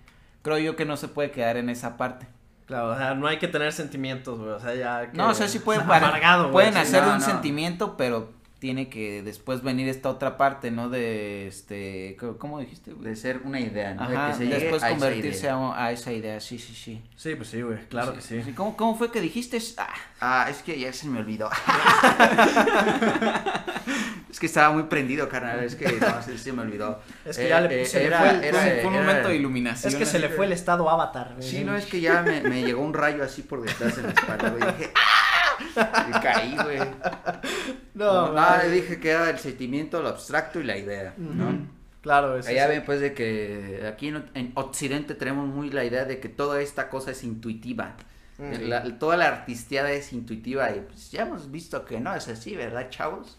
[0.42, 2.26] Creo yo que no se puede quedar en esa parte.
[2.66, 4.50] Claro, o sea, no hay que tener sentimientos, güey.
[4.52, 5.10] O sea, ya.
[5.10, 7.24] que- No, o sea, sí pueden, amargado, pueden hacer no, un no.
[7.24, 10.88] sentimiento, pero tiene que después venir esta otra parte, ¿no?
[10.88, 12.92] De, este, ¿cómo- ¿cómo dijiste?
[12.92, 13.08] güey?
[13.10, 14.02] De ser una idea, ¿no?
[14.02, 15.54] Ajá, de que se llegue después a esa convertirse idea.
[15.56, 17.02] a, a esa idea, sí, sí, sí.
[17.16, 17.78] Sí, pues sí, güey.
[17.88, 18.40] Claro que sí.
[18.54, 19.58] ¿Cómo, cómo fue que dijiste?
[19.78, 19.88] Ah,
[20.22, 21.48] Ah, es que ya se me olvidó.
[24.30, 25.62] es que estaba muy prendido, carnal.
[25.64, 27.00] Es que no, se, se me olvidó.
[27.24, 29.04] Es que ya le- se le era- fue el- era- fue, un- fue un era-
[29.06, 29.92] momento de iluminación.
[29.92, 31.34] Es que se le fue el estado avatar.
[31.36, 31.48] güey.
[31.48, 34.08] Sí, no, es que ya me, me llegó un rayo así por detrás de la
[34.10, 34.62] espalda, güey.
[34.76, 35.29] Dije, ¡ah!
[36.08, 36.78] Y caí, güey.
[37.94, 41.68] No, No, nada, le dije que era el sentimiento, lo abstracto y la idea, ¿no?
[42.02, 46.06] Claro, es Allá ven pues de que aquí en, en Occidente tenemos muy la idea
[46.06, 47.94] de que toda esta cosa es intuitiva.
[48.38, 48.52] Mm.
[48.68, 52.56] La- toda la artisteada es intuitiva y pues ya hemos visto que no es así,
[52.56, 53.36] ¿verdad, chavos?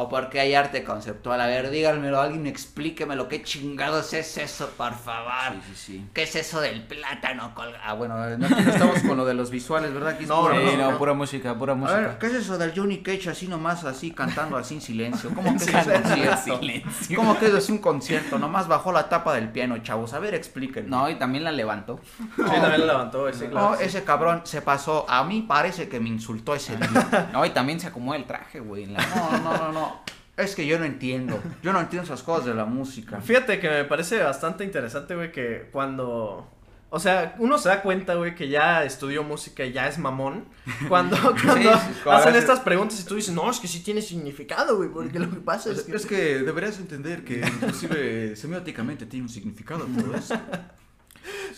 [0.00, 1.40] O porque hay arte conceptual.
[1.40, 3.26] A ver, díganmelo, alguien explíquemelo.
[3.26, 5.32] ¿Qué chingados es eso, por favor?
[5.66, 6.06] Sí, sí, sí.
[6.14, 7.82] ¿Qué es eso del plátano colgado?
[7.84, 10.10] Ah, bueno, no, estamos con lo de los visuales, ¿verdad?
[10.10, 10.90] Aquí es No, pura no, Sí, música.
[10.92, 12.18] no, pura música, pura A ver, música.
[12.20, 15.30] ¿qué es eso del Johnny Cage así nomás, así cantando así en silencio?
[15.34, 16.02] ¿Cómo que es un Silencio.
[16.02, 16.58] concierto?
[16.60, 17.16] Silencio.
[17.18, 18.38] ¿Cómo que eso es un concierto?
[18.38, 20.12] Nomás bajó la tapa del piano, chavos.
[20.12, 20.88] A ver, explíquenme.
[20.88, 21.98] No, y también la levantó.
[22.36, 23.70] Sí, también lo levantó, sí, claro.
[23.70, 25.06] No, ese cabrón se pasó.
[25.08, 27.30] A mí parece que me insultó ese día.
[27.32, 28.86] No, y también se acomoda el traje, güey.
[28.86, 29.87] la- No, no, no, no.
[30.36, 31.40] Es que yo no entiendo.
[31.62, 33.20] Yo no entiendo esas cosas de la música.
[33.20, 36.48] Fíjate que me parece bastante interesante, güey, que cuando...
[36.90, 40.46] O sea, uno se da cuenta, güey, que ya estudió música y ya es mamón.
[40.88, 43.80] Cuando, cuando sí, cuando hacen hace- estas preguntas y tú dices, no, es que sí
[43.80, 45.94] tiene significado, güey, porque lo que pasa es que...
[45.96, 50.34] Es que deberías entender que inclusive semióticamente tiene un significado todo eso.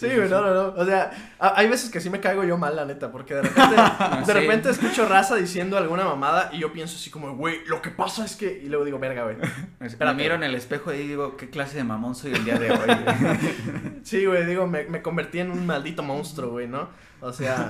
[0.00, 0.80] Sí, güey, no, no, no.
[0.80, 3.76] O sea, hay veces que sí me caigo yo mal, la neta, porque de repente,
[4.20, 4.32] de Sí.
[4.32, 8.24] repente escucho raza diciendo alguna mamada y yo pienso así como, güey, lo que pasa
[8.24, 8.60] es que...
[8.64, 9.36] Y luego digo, verga, güey.
[9.80, 10.16] Espérate.
[10.16, 12.78] miro en el espejo y digo, ¿qué clase de mamón soy el día de hoy?
[14.02, 16.88] Sí, güey, digo, me, me convertí en un maldito monstruo, güey, ¿no?
[17.20, 17.68] O sea,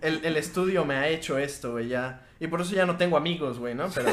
[0.00, 2.22] el, el estudio me ha hecho esto, güey, ya.
[2.42, 3.88] Y por eso ya no tengo amigos, güey, ¿no?
[3.94, 4.08] Pero,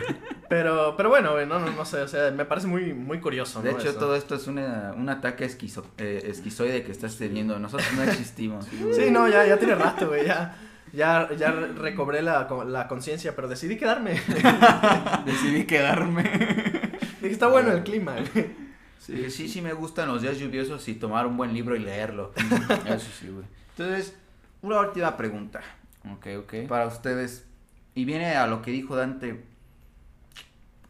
[0.48, 3.58] pero, pero bueno, güey, no, no, no sé, o sea, me parece muy, muy curioso,
[3.58, 3.66] ¿no?
[3.66, 3.98] De hecho, Eso.
[3.98, 7.58] todo esto es una, un ataque esquizo, eh, esquizoide que estás teniendo.
[7.58, 8.66] Nosotros no existimos.
[8.92, 10.56] Sí, no, ya, ya tiene rato, güey, ya.
[10.94, 14.12] Ya, ya recobré la, la conciencia, pero decidí quedarme.
[15.26, 16.22] Decidí quedarme.
[17.20, 18.46] Dije, está bueno el clima, güey.
[18.98, 22.32] Sí, sí, sí me gustan los días lluviosos y tomar un buen libro y leerlo.
[22.86, 23.44] Eso sí, güey.
[23.76, 24.16] Entonces,
[24.62, 25.60] una última pregunta
[26.10, 26.54] Ok, ok.
[26.68, 27.46] para ustedes.
[27.94, 29.44] Y viene a lo que dijo Dante.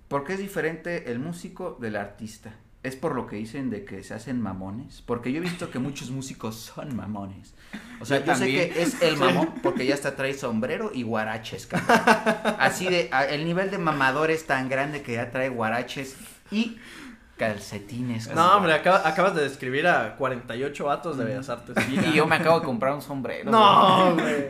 [0.09, 2.53] ¿Por qué es diferente el músico del artista?
[2.83, 5.03] ¿Es por lo que dicen de que se hacen mamones?
[5.07, 7.55] Porque yo he visto que muchos músicos son mamones.
[8.01, 11.03] O sea, Yo yo, sé que es el mamón porque ya hasta trae sombrero y
[11.03, 11.99] guaraches, cabrón.
[12.59, 16.17] Así de, a- el nivel de mamador es tan grande que ya trae guaraches
[16.51, 16.77] y
[17.39, 18.33] calcetines.
[18.35, 21.75] No, hombre, acaba- acabas de describir a 48 vatos de Bellas Artes.
[21.89, 23.51] Y yo me acabo de comprar un sombrero.
[23.51, 24.45] No, güey.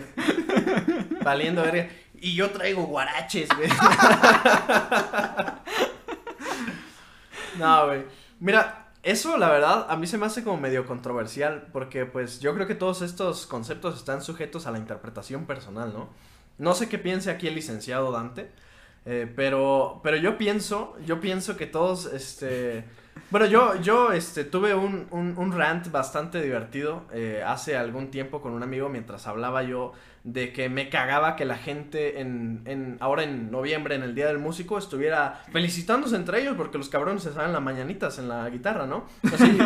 [1.23, 1.89] Valiendo verga.
[2.25, 3.69] Y yo traigo guaraches, güey.
[7.59, 8.07] no, güey.
[8.41, 12.55] Mira, eso la verdad a mí se me hace como medio controversial porque pues yo
[12.55, 16.09] creo que todos estos conceptos están sujetos a la interpretación personal, ¿no?
[16.57, 18.51] No sé qué piense aquí el licenciado Dante,
[19.05, 22.87] eh, pero, pero yo pienso, yo pienso que todos, este...
[23.31, 28.41] Bueno, yo, yo este, tuve un, un, un rant bastante divertido eh, hace algún tiempo
[28.41, 29.93] con un amigo mientras hablaba yo
[30.25, 34.27] de que me cagaba que la gente en, en ahora en noviembre, en el Día
[34.27, 38.49] del Músico, estuviera felicitándose entre ellos porque los cabrones se saben las mañanitas en la
[38.49, 39.05] guitarra, ¿no?
[39.23, 39.59] Así,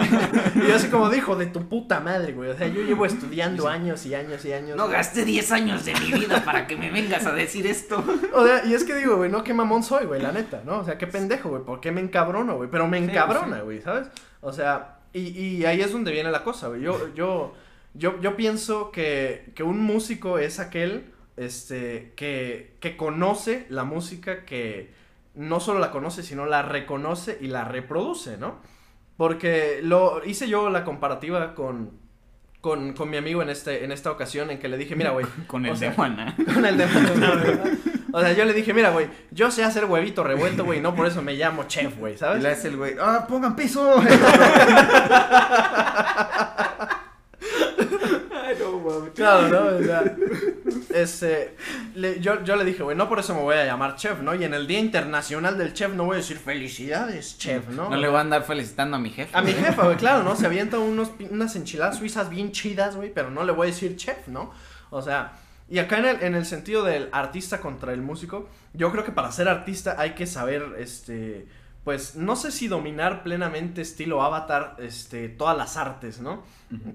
[0.67, 2.51] y así como dijo, de tu puta madre, güey.
[2.51, 4.77] O sea, yo llevo estudiando años y años y años.
[4.77, 4.97] No güey.
[4.97, 8.05] gasté 10 años de mi vida para que me vengas a decir esto.
[8.35, 10.79] O sea, y es que digo, güey, no, qué mamón soy, güey, la neta, ¿no?
[10.81, 12.69] O sea, qué pendejo, güey, ¿por qué me encabrono, güey?
[12.69, 14.09] Pero me Sí, encabrona, güey, ¿sabes?
[14.41, 16.83] O sea, y, y ahí es donde viene la cosa, güey.
[16.83, 17.55] Yo, yo,
[17.95, 24.45] yo, yo pienso que, que un músico es aquel, este, que, que conoce la música,
[24.45, 24.91] que
[25.34, 28.57] no solo la conoce, sino la reconoce y la reproduce, ¿no?
[29.16, 31.93] Porque lo hice yo la comparativa con,
[32.61, 35.26] con, con mi amigo en este en esta ocasión en que le dije, mira, güey.
[35.47, 36.36] Con el o sea, de Juana.
[36.55, 37.62] Con el de Maná,
[38.12, 41.07] O sea, yo le dije, mira, güey, yo sé hacer huevito revuelto, güey, no por
[41.07, 42.43] eso me llamo chef, güey, Y ¿sabes?
[42.43, 44.03] le hace el güey, ¡ah, pongan piso!
[49.14, 49.79] Claro, ¿no?
[49.79, 50.05] O sea,
[51.95, 54.35] le- yo, yo le dije, güey, no por eso me voy a llamar chef, ¿no?
[54.35, 57.91] Y en el Día Internacional del Chef no voy a decir felicidades, chef, ¿no?
[57.91, 59.31] No le voy a andar felicitando a mi jefe.
[59.37, 60.35] A mi jefa, güey, claro, ¿no?
[60.37, 63.97] Se avienta unos, unas enchiladas suizas bien chidas, güey, pero no le voy a decir
[63.97, 64.53] chef, ¿no?
[64.91, 65.33] O sea,
[65.68, 69.12] y acá en el, en el sentido del artista contra el músico, yo creo que
[69.12, 71.47] para ser artista hay que saber, este,
[71.89, 76.43] pues, no sé si dominar plenamente estilo avatar, este, todas las artes, ¿no?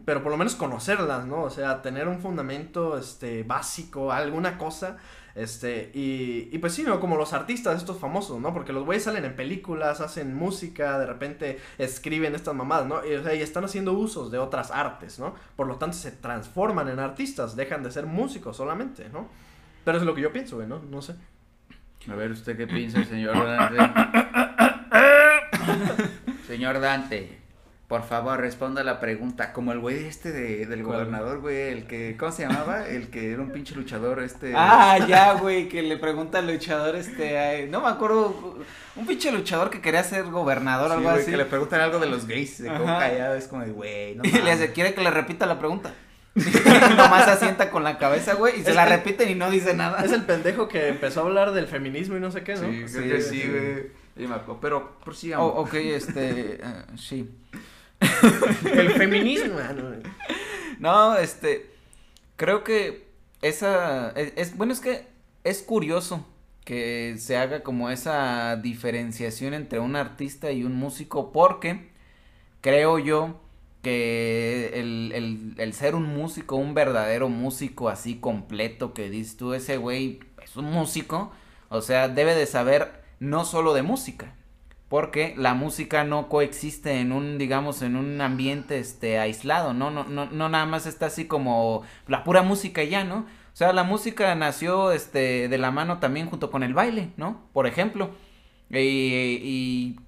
[0.06, 1.42] Pero por lo menos conocerlas, ¿no?
[1.42, 4.98] O sea, tener un fundamento, este, básico, alguna cosa,
[5.34, 7.00] este, y, y pues sí, ¿no?
[7.00, 8.54] Como los artistas estos famosos, ¿no?
[8.54, 13.04] Porque los güeyes salen en películas, hacen música, de repente escriben estas mamadas, ¿no?
[13.04, 15.34] Y, o sea, y están haciendo usos de otras artes, ¿no?
[15.56, 19.28] Por lo tanto, se transforman en artistas, dejan de ser músicos solamente, ¿no?
[19.86, 20.84] Pero es lo que yo pienso, güey, ¿no?
[20.88, 21.16] No sé.
[22.08, 23.36] A ver, ¿usted qué piensa, señor?
[26.48, 27.38] señor Dante,
[27.88, 29.54] por favor, responda la pregunta.
[29.54, 30.98] Como el güey este de- del ¿Cuál?
[31.00, 32.88] gobernador, güey, el que, ¿cómo se llamaba?
[32.88, 34.54] El que era un pinche luchador, este...
[34.56, 38.58] Ah, ya, güey, que le pregunta al luchador, este, ay, no me acuerdo,
[38.96, 41.32] un pinche luchador que quería ser gobernador o Sí, algo güey, así.
[41.32, 44.24] que le preguntan algo de los gays, de cómo callado, es como de, güey, no
[44.28, 45.94] Y le hace, quiere que le repita la pregunta.
[46.36, 50.04] Nomás asienta con la cabeza, güey, y se la que- repiten y no dice nada.
[50.04, 52.62] Es el pendejo que empezó a hablar del feminismo y no sé qué, ¿no?
[52.62, 53.42] Sí, creo Sí, que sí.
[53.42, 54.03] sí, güey.
[54.16, 55.54] Sí, me acuerdo, pero Oh, prosigamos.
[55.56, 57.30] ok, este, eh, sí.
[58.76, 59.92] El feminismo, ah, no,
[60.80, 61.72] No, este,
[62.38, 63.08] creo que
[63.42, 65.08] esa, es, es- bueno, es que
[65.44, 66.26] es curioso
[66.66, 71.90] que se haga como esa diferenciación entre un artista y un músico, porque
[72.62, 73.42] creo yo
[73.84, 79.54] que el, el, el ser un músico, un verdadero músico así completo, que dices tú,
[79.54, 81.32] ese güey es un músico,
[81.70, 84.36] o sea, debe de saber no solo de música,
[84.90, 89.90] porque la música no coexiste en un, digamos, en un ambiente este aislado, ¿no?
[89.92, 93.20] No, no, no nada más está así como la pura música ya, ¿no?
[93.54, 97.42] O sea, la música nació este de la mano también junto con el baile, ¿no?
[97.54, 98.12] Por ejemplo.
[98.70, 98.78] Y,
[99.44, 100.00] y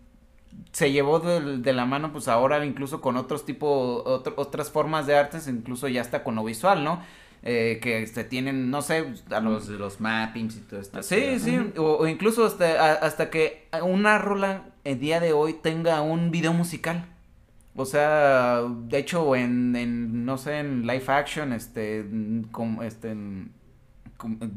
[0.72, 5.08] se llevó de, de la mano, pues ahora incluso con otros tipo, otro- otras formas
[5.08, 7.02] de artes, incluso ya hasta con lo visual, ¿no?
[7.48, 11.04] Eh, que este, tienen, no sé, a lo- los, los mappings y todo esto.
[11.04, 15.54] Sí, sí, o, o incluso hasta, a- hasta que una rola el día de hoy
[15.54, 17.06] tenga un video musical.
[17.76, 22.04] O sea, de hecho, en, en no sé, en live action, este,
[22.52, 23.52] com- este, en-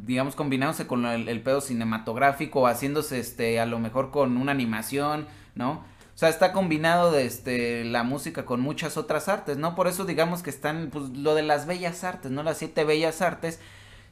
[0.06, 5.26] digamos, combinándose con el, el pedo cinematográfico, haciéndose, este, a lo mejor con una animación,
[5.54, 5.82] ¿no?
[6.18, 9.76] O sea, está combinado de, este, la música con muchas otras artes, ¿no?
[9.76, 12.42] Por eso digamos que están, pues, lo de las bellas artes, ¿no?
[12.42, 13.60] Las siete bellas artes,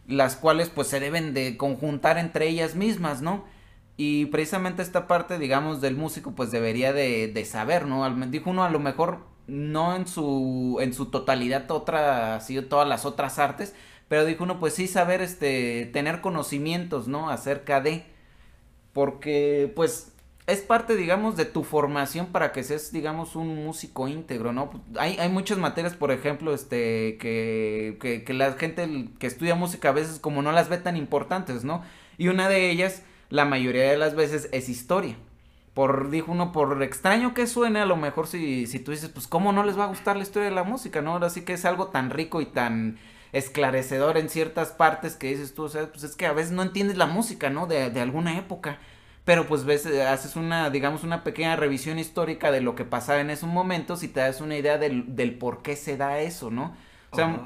[0.07, 3.44] las cuales, pues, se deben de conjuntar entre ellas mismas, ¿no?
[3.96, 8.04] Y precisamente esta parte, digamos, del músico, pues debería de, de saber, ¿no?
[8.04, 12.86] Al- dijo uno a lo mejor no en su, en su totalidad otra, así todas
[12.88, 13.74] las otras artes,
[14.09, 17.30] pero dijo uno, pues sí saber, este, tener conocimientos, ¿no?
[17.30, 18.04] Acerca de,
[18.92, 20.12] porque, pues,
[20.47, 24.70] es parte, digamos, de tu formación para que seas, digamos, un músico íntegro, ¿no?
[24.97, 29.88] Hay, hay muchas materias, por ejemplo, este, que, que, que la gente que estudia música
[29.88, 31.82] a veces como no las ve tan importantes, ¿no?
[32.16, 35.16] Y una de ellas, la mayoría de las veces, es historia.
[35.74, 39.26] Por, dijo uno, por extraño que suene, a lo mejor si, si tú dices, pues,
[39.26, 41.12] ¿cómo no les va a gustar la historia de la música, no?
[41.12, 42.99] Ahora sí que es algo tan rico y tan
[43.32, 46.62] esclarecedor en ciertas partes que dices tú, o sea, pues es que a veces no
[46.62, 47.66] entiendes la música, ¿no?
[47.66, 48.78] De, de alguna época.
[49.26, 53.20] Pero pues ves, eh, haces una, digamos, una pequeña revisión histórica de lo que pasaba
[53.20, 56.52] en esos momentos y te das una idea del, del por qué se da eso,
[56.52, 56.76] ¿no?
[57.10, 57.36] O sea,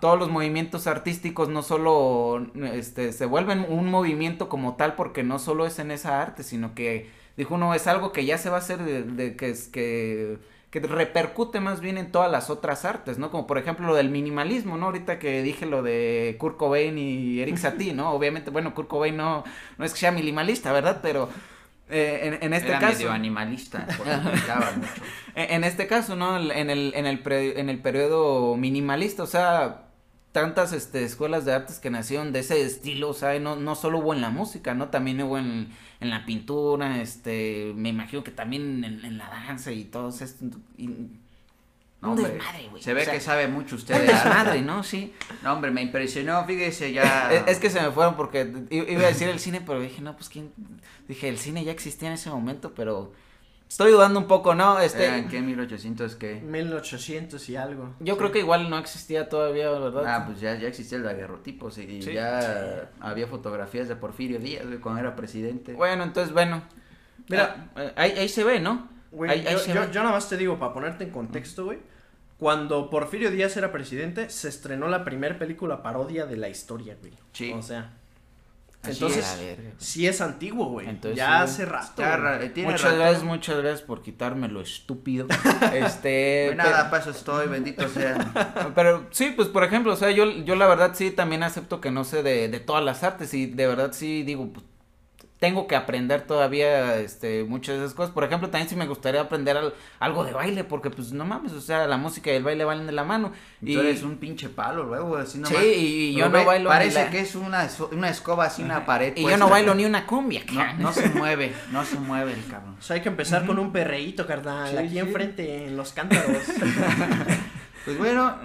[0.00, 5.40] todos los movimientos artísticos no solo este, se vuelven un movimiento como tal porque no
[5.40, 8.56] solo es en esa arte, sino que, dijo uno, es algo que ya se va
[8.56, 10.38] a hacer de, de que es que
[10.74, 13.30] que repercute más bien en todas las otras artes, ¿no?
[13.30, 14.86] Como por ejemplo lo del minimalismo, ¿no?
[14.86, 18.10] Ahorita que dije lo de Kurt Cobain y Eric Satie, ¿no?
[18.12, 19.44] Obviamente, bueno, Kurt Cobain no,
[19.78, 20.98] no es que sea minimalista, ¿verdad?
[21.02, 21.30] Pero
[21.88, 22.92] eh, en, en este Era caso...
[22.98, 24.52] medio animalista, porque mucho.
[25.34, 26.36] En en este caso, ¿no?
[26.38, 29.83] En el, en el, pre- en el periodo minimalista, o sea,
[30.34, 33.98] tantas este, escuelas de artes que nacieron de ese estilo, o sea, no, no solo
[34.00, 34.88] hubo en la música, ¿no?
[34.88, 35.68] También hubo en,
[36.00, 40.44] en la pintura, este, me imagino que también en, en la danza y todo esto.
[40.76, 40.88] y-
[42.02, 42.82] No, hombre, desmadre, güey.
[42.82, 44.82] Se ve o sea, que sabe mucho usted de desmadre, ¿no?
[44.82, 45.14] Sí.
[45.44, 47.30] No, hombre, me impresionó, fíjese ya.
[47.32, 50.16] Es, es que se me fueron porque iba a decir el cine, pero dije, no,
[50.16, 50.50] pues quién.
[51.06, 53.12] Dije, el cine ya existía en ese momento, pero
[53.74, 54.78] Estoy dudando un poco, ¿no?
[54.78, 56.36] Este, ¿En qué 1800 qué?
[56.40, 57.92] 1800 y algo.
[57.98, 60.04] yo creo que igual no existía todavía, ¿verdad?
[60.06, 62.12] Ah, pues ya, ya existía el daguerrotipo, sí, y Sí.
[62.12, 65.72] ya había fotografías de Porfirio Díaz güey, cuando era presidente.
[65.72, 66.62] Bueno, entonces, bueno.
[67.28, 67.68] Mira.
[67.74, 68.88] Ah, eh, ahí, ahí se ve, ¿no?
[69.10, 69.88] Güey, Ahí- ahí yo, se yo- ve.
[69.90, 71.80] yo nada más te digo, para ponerte en contexto, güey.
[72.38, 77.14] Cuando Porfirio Díaz era presidente, se estrenó la primera película parodia de la historia, güey.
[77.32, 77.52] Sí.
[77.52, 77.90] O sea.
[78.86, 79.36] Entonces,
[79.78, 80.88] sí es antiguo, güey.
[80.88, 82.02] Entonces, Ya hace rato.
[82.02, 82.96] Muchas rato.
[82.96, 85.26] gracias, muchas gracias por quitarme lo estúpido.
[85.74, 86.44] este.
[86.48, 88.52] Pues nada, para eso estoy, bendito sea.
[88.54, 91.80] Pero, pero sí, pues por ejemplo, o sea, yo, yo la verdad sí también acepto
[91.80, 94.64] que no sé de, de todas las artes y de verdad sí digo, pues,
[95.40, 98.14] tengo que aprender todavía este muchas de esas cosas.
[98.14, 101.52] Por ejemplo, también sí me gustaría aprender al- algo de baile porque pues no mames,
[101.52, 103.32] o sea, la música y el baile van de la mano.
[103.60, 105.58] Y tú eres un pinche palo, luego, así nomás.
[105.58, 108.62] Sí, y yo no ve, bailo ni Parece la- que es una, una escoba así,
[108.62, 109.12] una pared.
[109.16, 110.42] y yo no bailo ni una cumbia.
[110.50, 112.76] No, no se mueve, no se mueve el cabrón.
[112.78, 114.70] O sea, hay que empezar con un perreíto, carnal.
[114.70, 114.98] Sí, aquí sí.
[114.98, 116.38] enfrente, en los cántaros.
[117.84, 118.38] Pues bueno,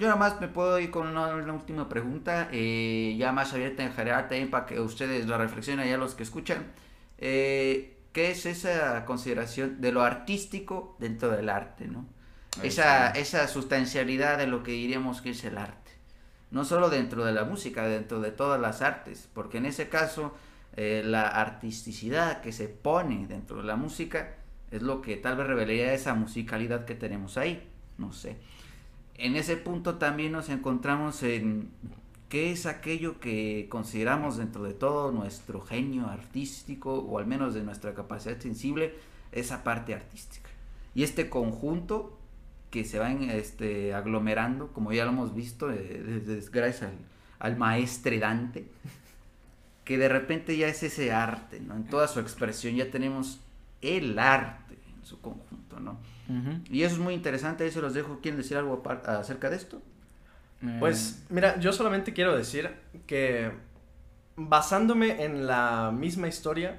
[0.00, 3.84] yo nada más me puedo ir con una, una última pregunta, eh, ya más abierta
[3.84, 6.72] en general también para que ustedes la reflexionen ya los que escuchan.
[7.18, 12.06] Eh, ¿Qué es esa consideración de lo artístico dentro del arte, no?
[12.62, 15.92] Esa, esa sustancialidad de lo que diríamos que es el arte.
[16.50, 20.34] No solo dentro de la música, dentro de todas las artes, porque en ese caso
[20.76, 24.36] eh, la artisticidad que se pone dentro de la música
[24.70, 28.38] es lo que tal vez revelaría esa musicalidad que tenemos ahí, no sé.
[29.22, 31.68] En ese punto también nos encontramos en
[32.30, 37.62] qué es aquello que consideramos dentro de todo nuestro genio artístico o al menos de
[37.62, 38.94] nuestra capacidad sensible,
[39.30, 40.48] esa parte artística.
[40.94, 42.18] Y este conjunto
[42.70, 46.96] que se va este, aglomerando, como ya lo hemos visto, eh, gracias al,
[47.40, 48.64] al maestre Dante,
[49.84, 51.76] que de repente ya es ese arte, ¿no?
[51.76, 53.38] En toda su expresión ya tenemos
[53.82, 54.69] el arte
[55.10, 55.98] su conjunto, ¿no?
[56.70, 58.20] Y eso es muy interesante, ahí se los dejo.
[58.22, 59.82] ¿Quieren decir algo acerca de esto?
[60.78, 62.70] Pues mira, yo solamente quiero decir
[63.06, 63.50] que
[64.36, 66.78] basándome en la misma historia,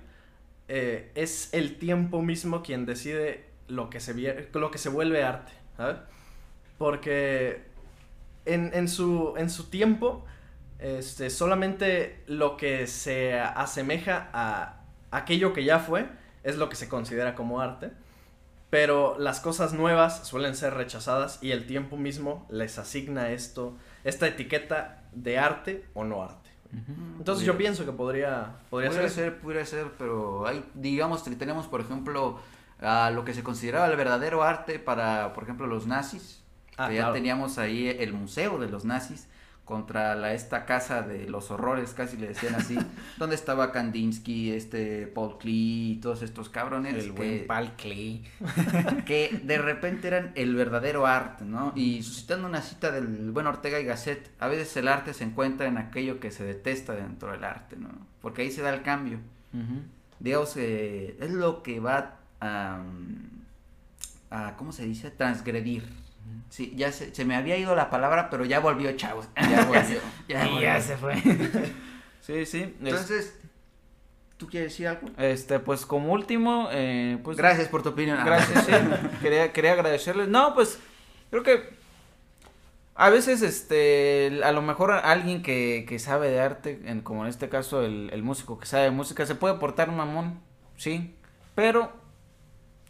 [0.68, 5.24] eh, es el tiempo mismo quien decide lo que se, vie- lo que se vuelve
[5.24, 5.98] arte, ¿sabes?
[6.78, 7.64] Porque
[8.46, 10.26] en, en su, en su tiempo,
[10.80, 16.08] este, solamente lo que se asemeja a aquello que ya fue
[16.44, 17.92] es lo que se considera como arte.
[18.72, 24.28] Pero las cosas nuevas suelen ser rechazadas y el tiempo mismo les asigna esto, esta
[24.28, 26.50] etiqueta de arte o no arte.
[27.18, 29.10] Entonces yo pienso que podría, podría ser.
[29.10, 32.40] ser, pudiera ser, pero hay, digamos, tenemos, por ejemplo,
[32.80, 36.42] a lo que se consideraba el verdadero arte para, por ejemplo, los nazis.
[36.78, 39.28] Ah, que ya teníamos ahí el museo de los nazis
[39.72, 42.78] contra la, esta casa de los horrores, casi le decían así,
[43.18, 48.22] donde estaba Kandinsky, este Paul Klee y todos estos cabrones el que, buen Pal Klee.
[49.06, 51.72] que de repente eran el verdadero arte, ¿no?
[51.74, 55.68] Y suscitando una cita del buen Ortega y Gasset, a veces el arte se encuentra
[55.68, 57.92] en aquello que se detesta dentro del arte, ¿no?
[58.22, 59.20] Porque ahí se da el cambio.
[59.54, 59.84] Ujú.
[60.20, 62.84] Digamos, eh, es lo que va a,
[64.32, 65.12] a, ¿cómo se dice?
[65.12, 66.01] Transgredir.
[66.50, 69.28] Sí, ya se, se me había ido la palabra, pero ya volvió, chavos.
[69.36, 70.00] Ya volvió.
[70.28, 70.62] ya volvió.
[70.62, 71.16] ya se fue.
[72.22, 72.60] sí, sí.
[72.62, 73.40] es- Entonces,
[74.38, 75.08] ¿tú quieres decir algo?
[75.18, 78.20] este, pues como último, eh, pues Gracias por tu opinión.
[78.26, 78.72] Gracias, sí.
[79.22, 80.28] quería, quería agradecerles.
[80.28, 80.80] No, pues
[81.30, 81.80] creo que
[82.96, 87.30] a veces, este, a lo mejor alguien que, que sabe de arte, en, como en
[87.30, 90.40] este caso el, el músico que sabe de música, se puede portar mamón,
[90.76, 91.16] sí,
[91.56, 91.92] pero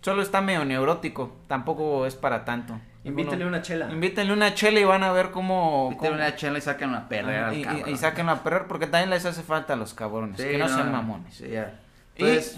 [0.02, 2.80] solo está medio neurótico, tampoco es para tanto.
[3.04, 3.90] Invítale una chela.
[3.92, 5.96] Invítenle una chela y van a ver cómo...
[5.98, 7.90] Cómo- una chela y sacan una al y, y, cabrón.
[7.90, 10.68] y sáquenlo a perder porque también les hace falta a los cabrones, Sí, que no,
[10.68, 11.34] sean mamones.
[11.36, 11.80] Sí, ya.
[12.16, 12.58] Y- Entonces,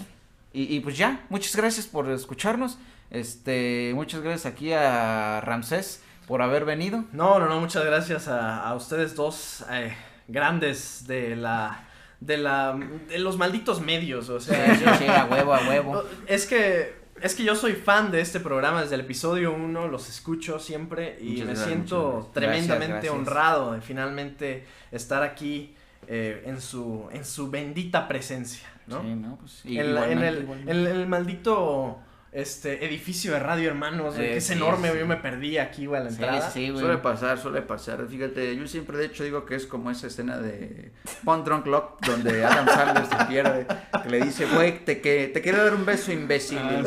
[0.52, 2.78] Y, y pues ya, muchas gracias por escucharnos.
[3.10, 7.04] Este, muchas gracias aquí a Ramsés por haber venido.
[7.12, 9.94] No, no, no, muchas gracias a, a ustedes dos eh,
[10.28, 11.84] grandes de la.
[12.20, 12.78] de la.
[13.08, 14.74] de los malditos medios, o sea.
[14.74, 16.02] Sí, sí, sí, a huevo, a huevo.
[16.26, 17.03] Es que.
[17.22, 21.16] Es que yo soy fan de este programa desde el episodio 1, los escucho siempre
[21.20, 23.12] y Muchas me gracias, siento tremendamente Gracias, gracias.
[23.14, 25.74] honrado de finalmente estar aquí
[26.06, 29.00] eh, en, su, en su bendita presencia, ¿no?
[29.02, 31.98] Sí, no, pues, y- en, la- en igualmente, el, en el maldito
[32.34, 36.04] este edificio de radio, hermanos, que eh, es enorme, yo me perdí aquí, güey, a
[36.04, 36.50] la entrada.
[36.50, 38.04] Suele pasar, suele pasar.
[38.08, 40.90] Fíjate, yo siempre de hecho digo que es como esa escena de
[41.24, 43.66] Pond Drunk Lock, donde Adam Sandler se pierde,
[44.02, 46.58] que le dice, güey, te, que, te quiero dar un beso, imbécil.
[46.58, 46.82] Ah,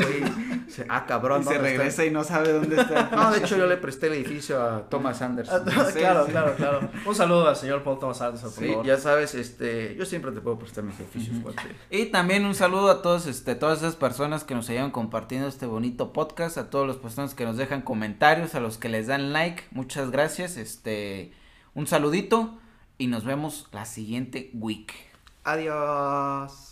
[0.68, 1.44] y se, ah cabrón.
[1.44, 3.10] Y se regresa y no sabe dónde está.
[3.16, 5.64] No, de hecho yo le presté el edificio a Thomas Anderson.
[5.66, 6.90] Ah, claro, claro, claro.
[7.06, 8.86] Un saludo al señor Paul Thomas Anderson, por favor.
[8.86, 11.56] ya sabes, este, yo siempre te puedo prestar mis edificios, uh -huh.
[11.90, 15.66] Y también un saludo a todos, este, todas esas personas que nos hayan compartido este
[15.66, 19.34] bonito podcast, a todos los personas que nos dejan comentarios, a los que les dan
[19.34, 21.32] like, muchas gracias, este,
[21.76, 22.58] un saludito
[22.98, 24.94] y nos vemos la siguiente week.
[25.44, 26.67] Adiós.